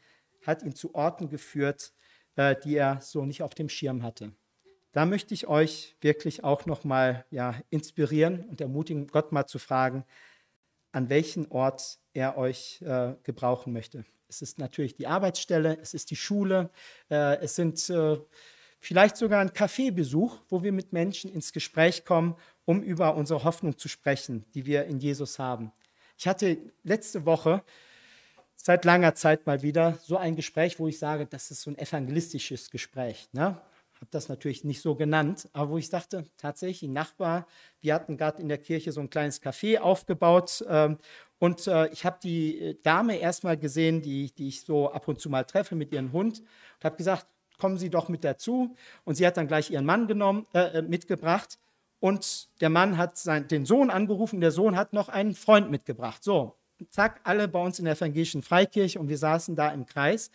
[0.46, 1.94] hat ihn zu Orten geführt,
[2.36, 4.34] äh, die er so nicht auf dem Schirm hatte.
[4.92, 9.60] Da möchte ich euch wirklich auch noch mal ja, inspirieren und ermutigen, Gott mal zu
[9.60, 10.04] fragen,
[10.92, 14.04] an welchen Ort er euch äh, gebrauchen möchte.
[14.28, 16.70] Es ist natürlich die Arbeitsstelle, es ist die Schule,
[17.10, 18.18] äh, es sind äh,
[18.82, 22.36] vielleicht sogar ein Kaffeebesuch, wo wir mit Menschen ins Gespräch kommen
[22.66, 25.72] um über unsere Hoffnung zu sprechen, die wir in Jesus haben.
[26.18, 27.64] Ich hatte letzte Woche
[28.56, 31.78] seit langer Zeit mal wieder so ein Gespräch, wo ich sage, das ist so ein
[31.78, 33.30] evangelistisches Gespräch.
[33.34, 33.44] Ne?
[33.96, 37.48] Habe das natürlich nicht so genannt, aber wo ich dachte, tatsächlich, ein Nachbar,
[37.82, 40.98] wir hatten gerade in der Kirche so ein kleines Café aufgebaut ähm,
[41.38, 45.30] und äh, ich habe die Dame erstmal gesehen, die, die ich so ab und zu
[45.30, 48.76] mal treffe mit ihrem Hund und habe gesagt, kommen Sie doch mit dazu.
[49.04, 51.58] Und sie hat dann gleich ihren Mann genommen, äh, äh mitgebracht
[52.00, 56.24] und der Mann hat sein, den Sohn angerufen, der Sohn hat noch einen Freund mitgebracht.
[56.24, 56.56] So,
[56.90, 60.30] zack, alle bei uns in der evangelischen Freikirche und wir saßen da im Kreis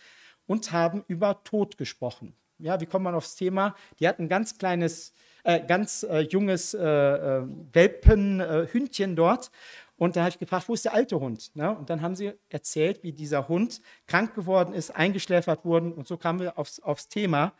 [0.47, 2.35] und haben über Tod gesprochen.
[2.57, 3.75] Ja, wie kommt man aufs Thema?
[3.99, 7.43] Die hatten ein ganz kleines, äh, ganz äh, junges äh, äh
[7.73, 9.49] Welpenhündchen dort.
[9.97, 11.55] Und da habe ich gefragt, wo ist der alte Hund?
[11.55, 11.75] Ne?
[11.75, 15.93] Und dann haben sie erzählt, wie dieser Hund krank geworden ist, eingeschläfert wurde.
[15.93, 17.53] Und so kamen wir aufs, aufs Thema,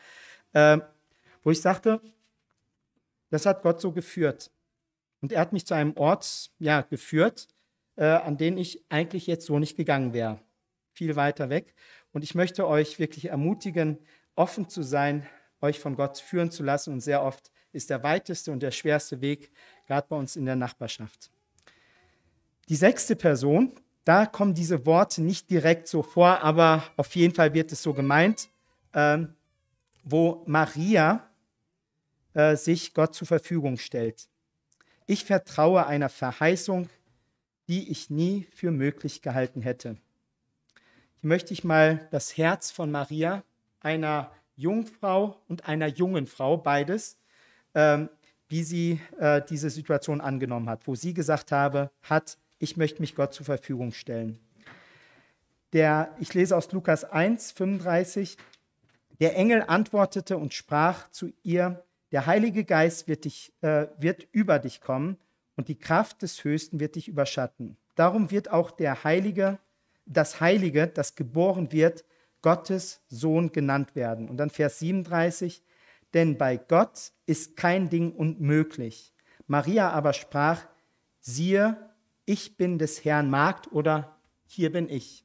[0.52, 0.78] äh,
[1.42, 2.00] wo ich sagte,
[3.32, 4.50] das hat Gott so geführt.
[5.22, 7.48] Und er hat mich zu einem Ort ja, geführt,
[7.96, 10.38] äh, an den ich eigentlich jetzt so nicht gegangen wäre.
[10.92, 11.74] Viel weiter weg.
[12.12, 13.98] Und ich möchte euch wirklich ermutigen,
[14.34, 15.26] offen zu sein,
[15.62, 16.92] euch von Gott führen zu lassen.
[16.92, 19.50] Und sehr oft ist der weiteste und der schwerste Weg
[19.86, 21.30] gerade bei uns in der Nachbarschaft.
[22.68, 23.72] Die sechste Person,
[24.04, 27.94] da kommen diese Worte nicht direkt so vor, aber auf jeden Fall wird es so
[27.94, 28.50] gemeint,
[28.92, 29.34] ähm,
[30.04, 31.31] wo Maria
[32.34, 34.28] äh, sich Gott zur Verfügung stellt.
[35.06, 36.88] Ich vertraue einer Verheißung,
[37.68, 39.96] die ich nie für möglich gehalten hätte.
[41.20, 43.42] Hier möchte ich mal das Herz von Maria,
[43.80, 47.18] einer Jungfrau und einer jungen Frau, beides,
[47.74, 48.08] ähm,
[48.48, 53.14] wie sie äh, diese Situation angenommen hat, wo sie gesagt habe, hat, ich möchte mich
[53.14, 54.38] Gott zur Verfügung stellen.
[55.72, 58.36] Der, ich lese aus Lukas 1, 35.
[59.20, 61.82] Der Engel antwortete und sprach zu ihr,
[62.12, 65.16] der Heilige Geist wird, dich, äh, wird über dich kommen
[65.56, 67.76] und die Kraft des Höchsten wird dich überschatten.
[67.94, 69.58] Darum wird auch der Heilige,
[70.06, 72.04] das Heilige, das geboren wird,
[72.42, 74.28] Gottes Sohn genannt werden.
[74.28, 75.62] Und dann Vers 37,
[76.12, 79.14] denn bei Gott ist kein Ding unmöglich.
[79.46, 80.66] Maria aber sprach,
[81.20, 81.76] siehe,
[82.26, 85.24] ich bin des Herrn Magd oder hier bin ich.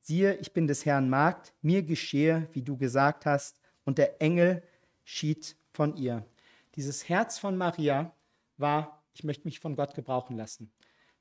[0.00, 4.62] Siehe, ich bin des Herrn Magd, mir geschehe, wie du gesagt hast, und der Engel
[5.04, 6.26] schied von ihr.
[6.74, 8.12] Dieses Herz von Maria
[8.56, 10.72] war, ich möchte mich von Gott gebrauchen lassen.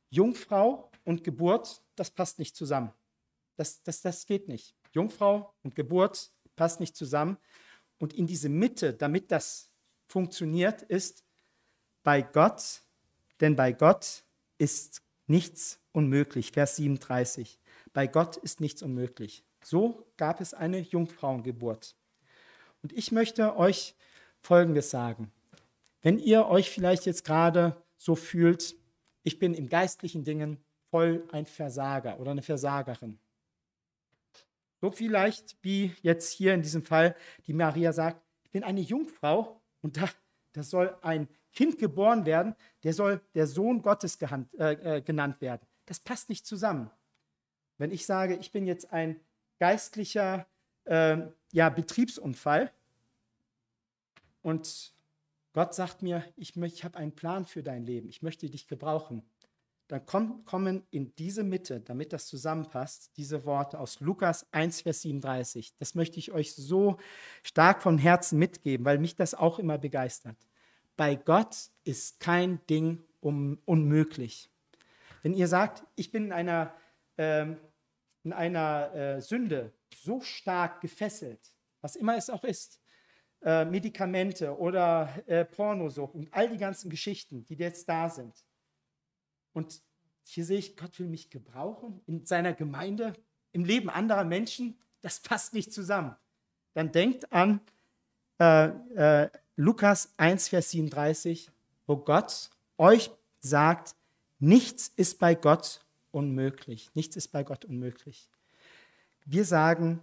[0.10, 2.91] Jungfrau und Geburt, das passt nicht zusammen.
[3.58, 4.74] Das, das, das geht nicht.
[4.93, 7.38] Jungfrau und Geburt passt nicht zusammen.
[7.99, 9.70] Und in diese Mitte, damit das
[10.08, 11.26] funktioniert, ist
[12.03, 12.82] bei Gott,
[13.41, 14.24] denn bei Gott
[14.58, 16.51] ist nichts unmöglich.
[16.51, 17.60] Vers 37.
[17.93, 19.43] Bei Gott ist nichts unmöglich.
[19.64, 21.95] So gab es eine Jungfrauengeburt.
[22.84, 23.95] Und ich möchte euch
[24.46, 25.32] Folgendes sagen.
[26.02, 28.76] Wenn ihr euch vielleicht jetzt gerade so fühlt,
[29.24, 33.18] ich bin in geistlichen Dingen voll ein Versager oder eine Versagerin.
[34.80, 37.16] So vielleicht wie jetzt hier in diesem Fall,
[37.48, 40.08] die Maria sagt, ich bin eine Jungfrau und da,
[40.54, 45.41] da soll ein Kind geboren werden, der soll der Sohn Gottes gehand, äh, äh, genannt
[45.41, 45.66] werden.
[45.88, 46.91] Das passt nicht zusammen.
[47.78, 49.20] Wenn ich sage, ich bin jetzt ein
[49.58, 50.46] geistlicher
[50.84, 51.18] äh,
[51.52, 52.72] ja, Betriebsunfall
[54.46, 54.93] und
[55.54, 59.24] Gott sagt mir, ich, ich habe einen Plan für dein Leben, ich möchte dich gebrauchen,
[59.88, 65.02] dann komm, kommen in diese Mitte, damit das zusammenpasst, diese Worte aus Lukas 1, Vers
[65.02, 65.74] 37.
[65.80, 66.98] Das möchte ich euch so
[67.41, 70.38] stark von Herzen mitgeben, weil mich das auch immer begeistert.
[70.96, 74.52] Bei Gott ist kein Ding um, unmöglich.
[75.24, 76.72] Wenn ihr sagt, ich bin in einer,
[77.18, 77.58] ähm,
[78.24, 81.39] in einer äh, Sünde so stark gefesselt,
[81.82, 82.80] was immer es auch ist,
[83.42, 88.34] äh, Medikamente oder äh, Pornosucht und all die ganzen Geschichten, die jetzt da sind.
[89.54, 89.82] Und
[90.24, 93.14] hier sehe ich, Gott will mich gebrauchen in seiner Gemeinde,
[93.52, 94.78] im Leben anderer Menschen.
[95.02, 96.16] Das passt nicht zusammen.
[96.74, 97.62] Dann denkt an
[98.40, 98.68] äh,
[99.24, 101.50] äh Lukas 1, Vers 37,
[101.88, 103.10] wo Gott euch
[103.40, 103.96] sagt,
[104.40, 106.90] nichts ist bei Gott unmöglich.
[106.94, 108.30] Nichts ist bei Gott unmöglich.
[109.26, 110.02] Wir sagen,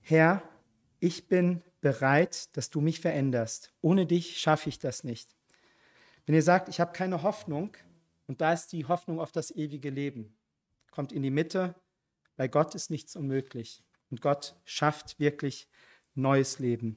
[0.00, 0.42] Herr,
[0.98, 3.72] ich bin bereit, dass du mich veränderst.
[3.80, 5.34] Ohne dich schaffe ich das nicht.
[6.26, 7.76] Wenn ihr sagt, ich habe keine Hoffnung,
[8.26, 10.34] und da ist die Hoffnung auf das ewige Leben,
[10.90, 11.74] kommt in die Mitte,
[12.36, 13.82] bei Gott ist nichts unmöglich.
[14.10, 15.68] Und Gott schafft wirklich
[16.14, 16.96] neues Leben.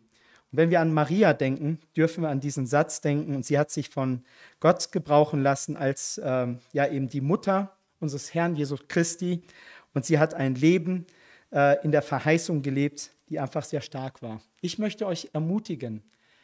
[0.52, 3.36] Und wenn wir an Maria denken, dürfen wir an diesen Satz denken.
[3.36, 4.24] Und sie hat sich von
[4.60, 9.44] Gott gebrauchen lassen als ähm, ja eben die Mutter unseres Herrn Jesus Christi.
[9.94, 11.06] Und sie hat ein Leben
[11.52, 14.42] äh, in der Verheißung gelebt, die einfach sehr stark war.
[14.64, 16.02] Ich möchte euch ermutigen,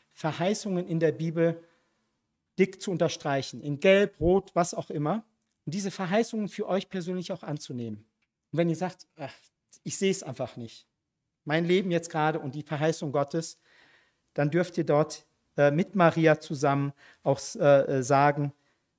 [0.09, 1.63] Verheißungen in der Bibel
[2.57, 5.24] dick zu unterstreichen, in Gelb, Rot, was auch immer.
[5.65, 7.99] Und diese Verheißungen für euch persönlich auch anzunehmen.
[8.51, 9.34] Und wenn ihr sagt, ach,
[9.86, 10.86] ich sehe es einfach nicht,
[11.45, 13.57] mein Leben jetzt gerade und die Verheißung Gottes,
[14.34, 16.91] dann dürft ihr dort äh, mit Maria zusammen
[17.24, 18.51] auch äh, äh, sagen,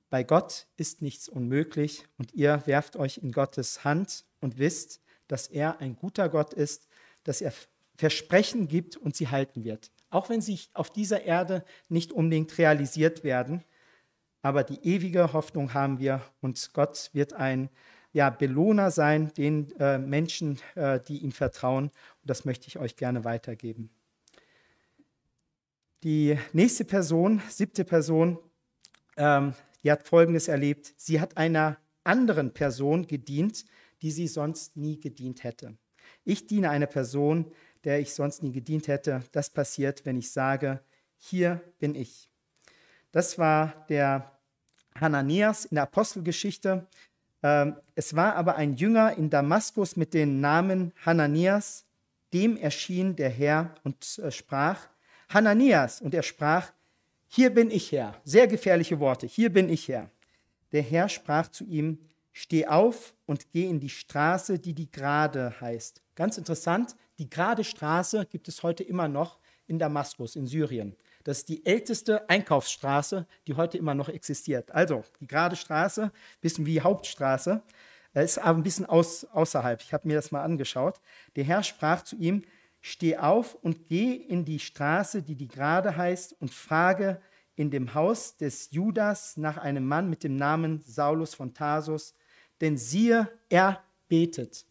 [0.09, 5.45] bei Gott ist nichts unmöglich und ihr werft euch in Gottes Hand und wisst, dass
[5.45, 6.87] er ein guter Gott ist,
[7.23, 7.53] dass er
[8.01, 9.91] Versprechen gibt und sie halten wird.
[10.09, 13.63] Auch wenn sie auf dieser Erde nicht unbedingt realisiert werden,
[14.41, 17.69] aber die ewige Hoffnung haben wir und Gott wird ein
[18.11, 21.85] ja, Belohner sein den äh, Menschen, äh, die ihm vertrauen.
[21.85, 23.91] Und das möchte ich euch gerne weitergeben.
[26.03, 28.39] Die nächste Person, siebte Person,
[29.15, 30.91] ähm, die hat Folgendes erlebt.
[30.97, 33.63] Sie hat einer anderen Person gedient,
[34.01, 35.77] die sie sonst nie gedient hätte.
[36.23, 37.51] Ich diene einer Person,
[37.83, 39.23] der ich sonst nie gedient hätte.
[39.31, 40.79] Das passiert, wenn ich sage,
[41.17, 42.31] hier bin ich.
[43.11, 44.31] Das war der
[44.99, 46.87] Hananias in der Apostelgeschichte.
[47.43, 51.85] Ähm, es war aber ein Jünger in Damaskus mit dem Namen Hananias,
[52.33, 54.87] dem erschien der Herr und äh, sprach,
[55.29, 56.01] Hananias.
[56.01, 56.71] Und er sprach,
[57.27, 58.19] hier bin ich Herr.
[58.23, 59.27] Sehr gefährliche Worte.
[59.27, 60.09] Hier bin ich Herr.
[60.71, 61.99] Der Herr sprach zu ihm,
[62.31, 66.01] steh auf und geh in die Straße, die die Gerade heißt.
[66.15, 70.97] Ganz interessant, die Gerade Straße gibt es heute immer noch in Damaskus, in Syrien.
[71.23, 74.71] Das ist die älteste Einkaufsstraße, die heute immer noch existiert.
[74.71, 76.11] Also, die Gerade Straße,
[76.41, 77.61] bisschen wie Hauptstraße,
[78.15, 79.81] ist aber ein bisschen aus, außerhalb.
[79.83, 80.99] Ich habe mir das mal angeschaut.
[81.35, 82.43] Der Herr sprach zu ihm,
[82.83, 87.21] Steh auf und geh in die Straße, die die gerade heißt, und frage
[87.55, 92.15] in dem Haus des Judas nach einem Mann mit dem Namen Saulus von Tarsus,
[92.61, 94.65] denn siehe, er betet.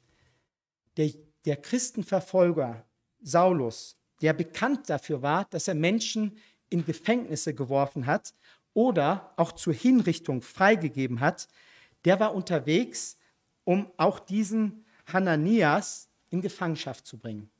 [0.97, 1.13] Der,
[1.45, 2.85] der Christenverfolger
[3.23, 6.37] Saulus, der bekannt dafür war, dass er Menschen
[6.69, 8.35] in Gefängnisse geworfen hat
[8.75, 11.49] oder auch zur Hinrichtung freigegeben hat,
[12.05, 13.17] der war unterwegs,
[13.65, 17.51] um auch diesen Hananias in Gefangenschaft zu bringen.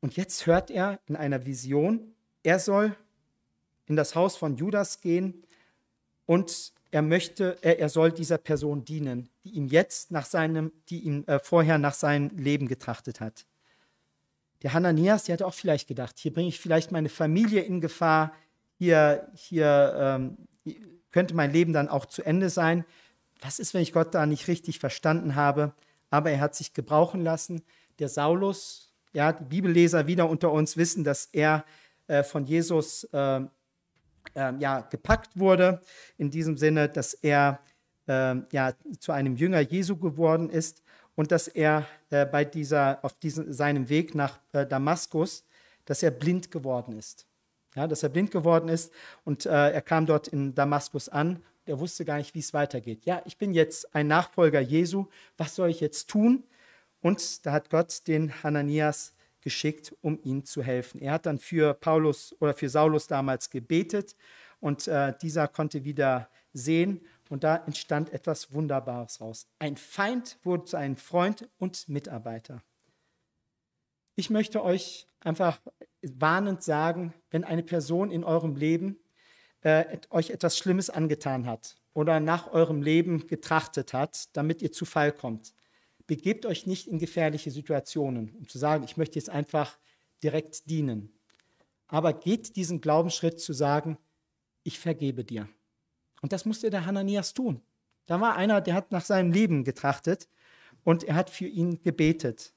[0.00, 2.96] Und jetzt hört er in einer Vision, er soll
[3.86, 5.44] in das Haus von Judas gehen
[6.26, 11.00] und er möchte, er, er soll dieser Person dienen, die ihm jetzt nach seinem, die
[11.00, 13.46] ihm äh, vorher nach seinem Leben getrachtet hat.
[14.62, 18.32] Der Hananias, der hat auch vielleicht gedacht, hier bringe ich vielleicht meine Familie in Gefahr,
[18.78, 20.48] hier, hier ähm,
[21.10, 22.84] könnte mein Leben dann auch zu Ende sein.
[23.40, 25.72] Was ist, wenn ich Gott da nicht richtig verstanden habe?
[26.10, 27.62] Aber er hat sich gebrauchen lassen.
[27.98, 31.64] Der Saulus, ja, die Bibelleser wieder unter uns wissen, dass er
[32.06, 33.40] äh, von Jesus äh,
[34.34, 35.80] äh, ja, gepackt wurde,
[36.18, 37.60] in diesem Sinne, dass er
[38.08, 40.82] ähm, ja, zu einem Jünger Jesu geworden ist
[41.14, 45.44] und dass er äh, bei dieser, auf diesem, seinem Weg nach äh, Damaskus,
[45.84, 47.26] dass er blind geworden ist.
[47.74, 48.92] Ja, dass er blind geworden ist
[49.24, 51.42] und äh, er kam dort in Damaskus an.
[51.64, 53.04] Er wusste gar nicht, wie es weitergeht.
[53.06, 55.06] Ja, ich bin jetzt ein Nachfolger Jesu.
[55.38, 56.44] Was soll ich jetzt tun?
[57.00, 61.00] Und da hat Gott den Hananias geschickt, um ihm zu helfen.
[61.00, 64.16] Er hat dann für Paulus oder für Saulus damals gebetet
[64.60, 67.00] und äh, dieser konnte wieder sehen
[67.32, 69.46] und da entstand etwas Wunderbares raus.
[69.58, 72.62] Ein Feind wurde zu einem Freund und Mitarbeiter.
[74.16, 75.58] Ich möchte euch einfach
[76.02, 78.98] warnend sagen, wenn eine Person in eurem Leben
[79.62, 84.84] äh, euch etwas Schlimmes angetan hat oder nach eurem Leben getrachtet hat, damit ihr zu
[84.84, 85.54] Fall kommt,
[86.06, 89.78] begebt euch nicht in gefährliche Situationen, um zu sagen, ich möchte jetzt einfach
[90.22, 91.18] direkt dienen.
[91.86, 93.96] Aber geht diesen Glaubensschritt zu sagen,
[94.64, 95.48] ich vergebe dir.
[96.22, 97.60] Und das musste der Hananias tun.
[98.06, 100.28] Da war einer, der hat nach seinem Leben getrachtet
[100.84, 102.54] und er hat für ihn gebetet.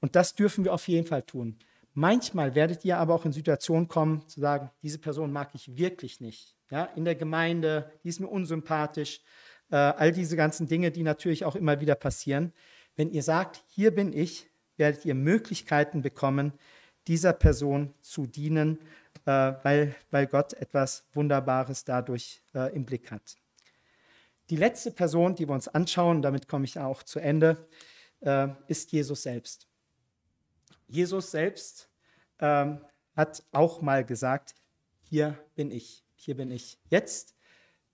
[0.00, 1.58] Und das dürfen wir auf jeden Fall tun.
[1.92, 6.20] Manchmal werdet ihr aber auch in Situationen kommen, zu sagen, diese Person mag ich wirklich
[6.20, 6.56] nicht.
[6.70, 9.20] Ja, in der Gemeinde, die ist mir unsympathisch.
[9.70, 12.52] Äh, all diese ganzen Dinge, die natürlich auch immer wieder passieren.
[12.96, 16.52] Wenn ihr sagt, hier bin ich, werdet ihr Möglichkeiten bekommen,
[17.06, 18.78] dieser Person zu dienen
[19.32, 23.36] weil, weil Gott etwas Wunderbares dadurch äh, im Blick hat.
[24.50, 27.66] Die letzte Person, die wir uns anschauen, damit komme ich auch zu Ende,
[28.20, 29.66] äh, ist Jesus selbst.
[30.86, 31.88] Jesus selbst
[32.40, 32.80] ähm,
[33.16, 34.54] hat auch mal gesagt,
[35.02, 36.78] hier bin ich, hier bin ich.
[36.90, 37.34] Jetzt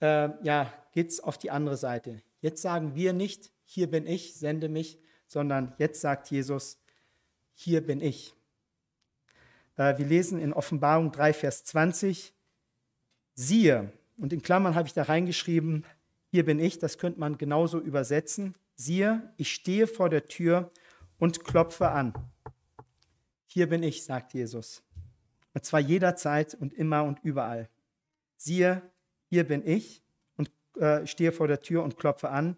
[0.00, 2.22] äh, ja, geht es auf die andere Seite.
[2.40, 6.80] Jetzt sagen wir nicht, hier bin ich, sende mich, sondern jetzt sagt Jesus,
[7.54, 8.34] hier bin ich.
[9.80, 12.34] Äh, wir lesen in Offenbarung 3, Vers 20,
[13.34, 15.86] siehe, und in Klammern habe ich da reingeschrieben,
[16.30, 20.70] hier bin ich, das könnte man genauso übersetzen, siehe, ich stehe vor der Tür
[21.18, 22.12] und klopfe an.
[23.46, 24.82] Hier bin ich, sagt Jesus.
[25.54, 27.70] Und zwar jederzeit und immer und überall.
[28.36, 28.82] Siehe,
[29.30, 30.02] hier bin ich
[30.36, 32.56] und äh, stehe vor der Tür und klopfe an.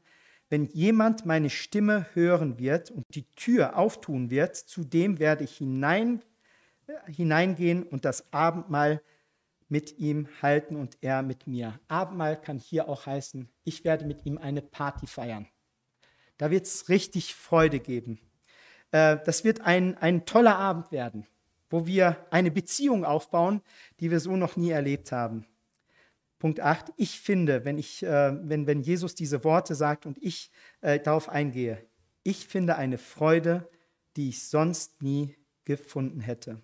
[0.49, 5.57] Wenn jemand meine Stimme hören wird und die Tür auftun wird, zu dem werde ich
[5.57, 6.20] hinein
[7.07, 9.03] hineingehen und das Abendmahl
[9.68, 11.80] mit ihm halten und er mit mir.
[11.88, 15.47] Abendmahl kann hier auch heißen, ich werde mit ihm eine Party feiern.
[16.36, 18.18] Da wird es richtig Freude geben.
[18.90, 21.26] Äh, das wird ein, ein toller Abend werden,
[21.70, 23.62] wo wir eine Beziehung aufbauen,
[24.01, 25.47] die wir so noch nie erlebt haben.
[26.38, 30.51] Punkt 8, ich finde, wenn, ich, äh, wenn, wenn Jesus diese Worte sagt und ich
[30.80, 31.86] äh, darauf eingehe,
[32.24, 33.70] ich finde eine Freude,
[34.16, 36.61] die ich sonst nie gefunden hätte.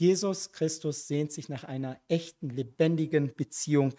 [0.00, 3.92] Jesus Christus sehnt sich nach einer echten, lebendigen Beziehung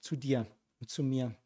[0.00, 0.44] zu dir
[0.80, 1.36] und zu mir.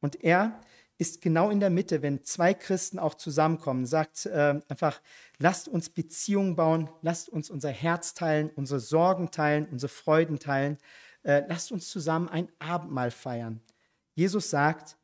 [0.00, 0.60] Und er
[0.98, 5.00] ist genau in der Mitte, wenn zwei Christen auch zusammenkommen, sagt äh, einfach,
[5.38, 10.76] lasst uns Beziehungen bauen, lasst uns unser Herz teilen, unsere Sorgen teilen, unsere Freuden teilen,
[11.22, 13.60] äh, lasst uns zusammen ein Abendmahl feiern.
[14.16, 14.96] Jesus sagt,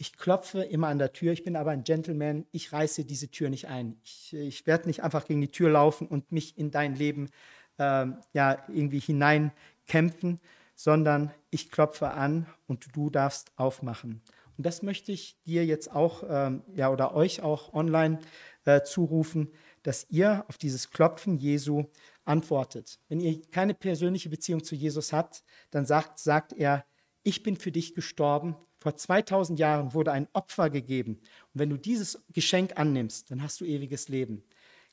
[0.00, 3.50] ich klopfe immer an der Tür, ich bin aber ein Gentleman, ich reiße diese Tür
[3.50, 4.00] nicht ein.
[4.02, 7.28] Ich, ich werde nicht einfach gegen die Tür laufen und mich in dein Leben
[7.76, 10.40] äh, ja, irgendwie hineinkämpfen,
[10.74, 14.22] sondern ich klopfe an und du darfst aufmachen.
[14.56, 18.20] Und das möchte ich dir jetzt auch, ähm, ja, oder euch auch online
[18.64, 21.84] äh, zurufen, dass ihr auf dieses Klopfen Jesu
[22.24, 23.00] antwortet.
[23.10, 26.86] Wenn ihr keine persönliche Beziehung zu Jesus habt, dann sagt, sagt er,
[27.22, 31.20] ich bin für dich gestorben vor 2000 Jahren wurde ein Opfer gegeben.
[31.52, 34.42] Und wenn du dieses Geschenk annimmst, dann hast du ewiges Leben.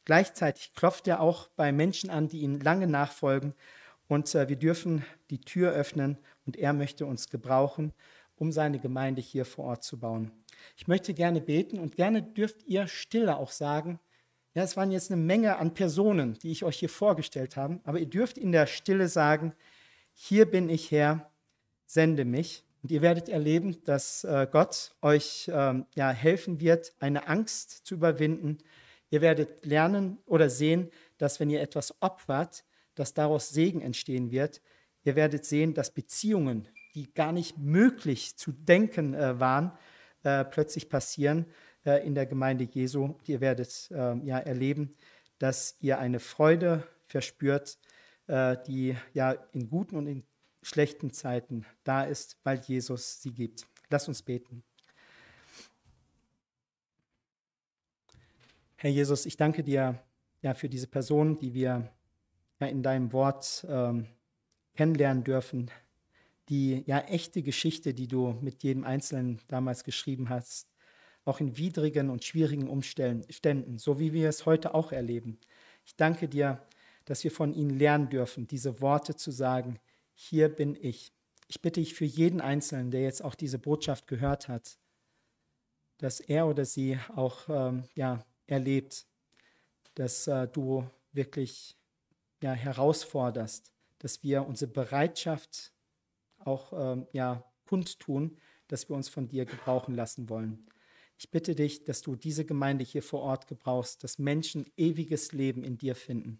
[0.03, 3.53] Gleichzeitig klopft er auch bei Menschen an, die ihm lange nachfolgen.
[4.07, 7.93] Und äh, wir dürfen die Tür öffnen und er möchte uns gebrauchen,
[8.35, 10.31] um seine Gemeinde hier vor Ort zu bauen.
[10.75, 13.99] Ich möchte gerne beten und gerne dürft ihr stille auch sagen,
[14.53, 17.99] ja, es waren jetzt eine Menge an Personen, die ich euch hier vorgestellt habe, aber
[17.99, 19.53] ihr dürft in der Stille sagen,
[20.13, 21.29] hier bin ich Herr,
[21.85, 22.66] sende mich.
[22.87, 27.95] Und ihr werdet erleben, dass äh, Gott euch ähm, ja, helfen wird, eine Angst zu
[27.95, 28.59] überwinden.
[29.09, 32.63] Ihr werdet lernen oder sehen, dass wenn ihr etwas opfert,
[32.95, 34.61] dass daraus Segen entstehen wird.
[35.03, 39.73] Ihr werdet sehen, dass Beziehungen, die gar nicht möglich zu denken äh, waren,
[40.23, 41.45] äh, plötzlich passieren
[41.85, 43.15] äh, in der Gemeinde Jesu.
[43.25, 44.95] Ihr werdet äh, ja erleben,
[45.39, 47.79] dass ihr eine Freude verspürt,
[48.27, 50.23] äh, die ja in guten und in
[50.61, 53.67] schlechten Zeiten da ist, weil Jesus sie gibt.
[53.89, 54.63] Lass uns beten.
[58.75, 60.03] Herr Jesus, ich danke dir
[60.41, 61.91] ja für diese Person, die wir
[62.59, 64.07] ja in deinem Wort ähm,
[64.75, 65.71] kennenlernen dürfen,
[66.49, 70.67] die ja echte Geschichte, die du mit jedem Einzelnen damals geschrieben hast,
[71.25, 75.39] auch in widrigen und schwierigen Umständen, so wie wir es heute auch erleben.
[75.85, 76.61] Ich danke dir,
[77.05, 79.79] dass wir von ihnen lernen dürfen, diese Worte zu sagen,
[80.19, 81.13] hier bin ich.
[81.47, 84.79] Ich bitte dich für jeden Einzelnen, der jetzt auch diese Botschaft gehört hat,
[85.99, 89.05] dass er oder sie auch ähm, ja, erlebt,
[89.93, 91.77] dass äh, du wirklich
[92.41, 95.71] ja, herausforderst, dass wir unsere Bereitschaft
[96.39, 98.37] auch ähm, ja, kundtun,
[98.67, 100.65] dass wir uns von dir gebrauchen lassen wollen.
[101.19, 105.63] Ich bitte dich, dass du diese Gemeinde hier vor Ort gebrauchst, dass Menschen ewiges Leben
[105.63, 106.39] in dir finden,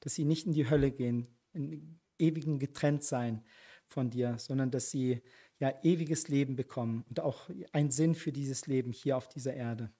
[0.00, 3.44] dass sie nicht in die Hölle gehen, in ewigen getrennt sein
[3.86, 5.22] von dir, sondern dass sie
[5.58, 9.90] ja ewiges Leben bekommen und auch einen Sinn für dieses Leben hier auf dieser Erde.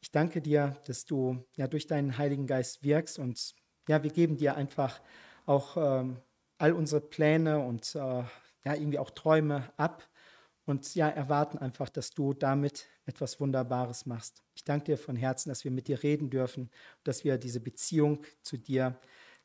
[0.00, 3.54] Ich danke dir, dass du ja durch deinen Heiligen Geist wirkst und
[3.88, 5.00] ja, wir geben dir einfach
[5.46, 6.18] auch ähm,
[6.58, 10.08] all unsere Pläne und äh, ja, irgendwie auch Träume ab
[10.64, 14.42] und ja, erwarten einfach, dass du damit etwas Wunderbares machst.
[14.54, 16.70] Ich danke dir von Herzen, dass wir mit dir reden dürfen,
[17.02, 18.98] dass wir diese Beziehung zu dir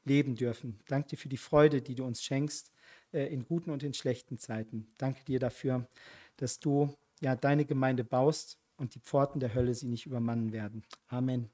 [0.08, 0.80] leben dürfen.
[0.88, 2.72] Danke dir für die Freude, die du uns schenkst
[3.14, 4.88] äh, in guten und in schlechten Zeiten.
[4.97, 5.88] Danke dir dafür,
[6.38, 10.84] dass du ja deine Gemeinde baust und die Pforten der Hölle sie nicht übermannen werden.
[11.08, 11.49] Amen.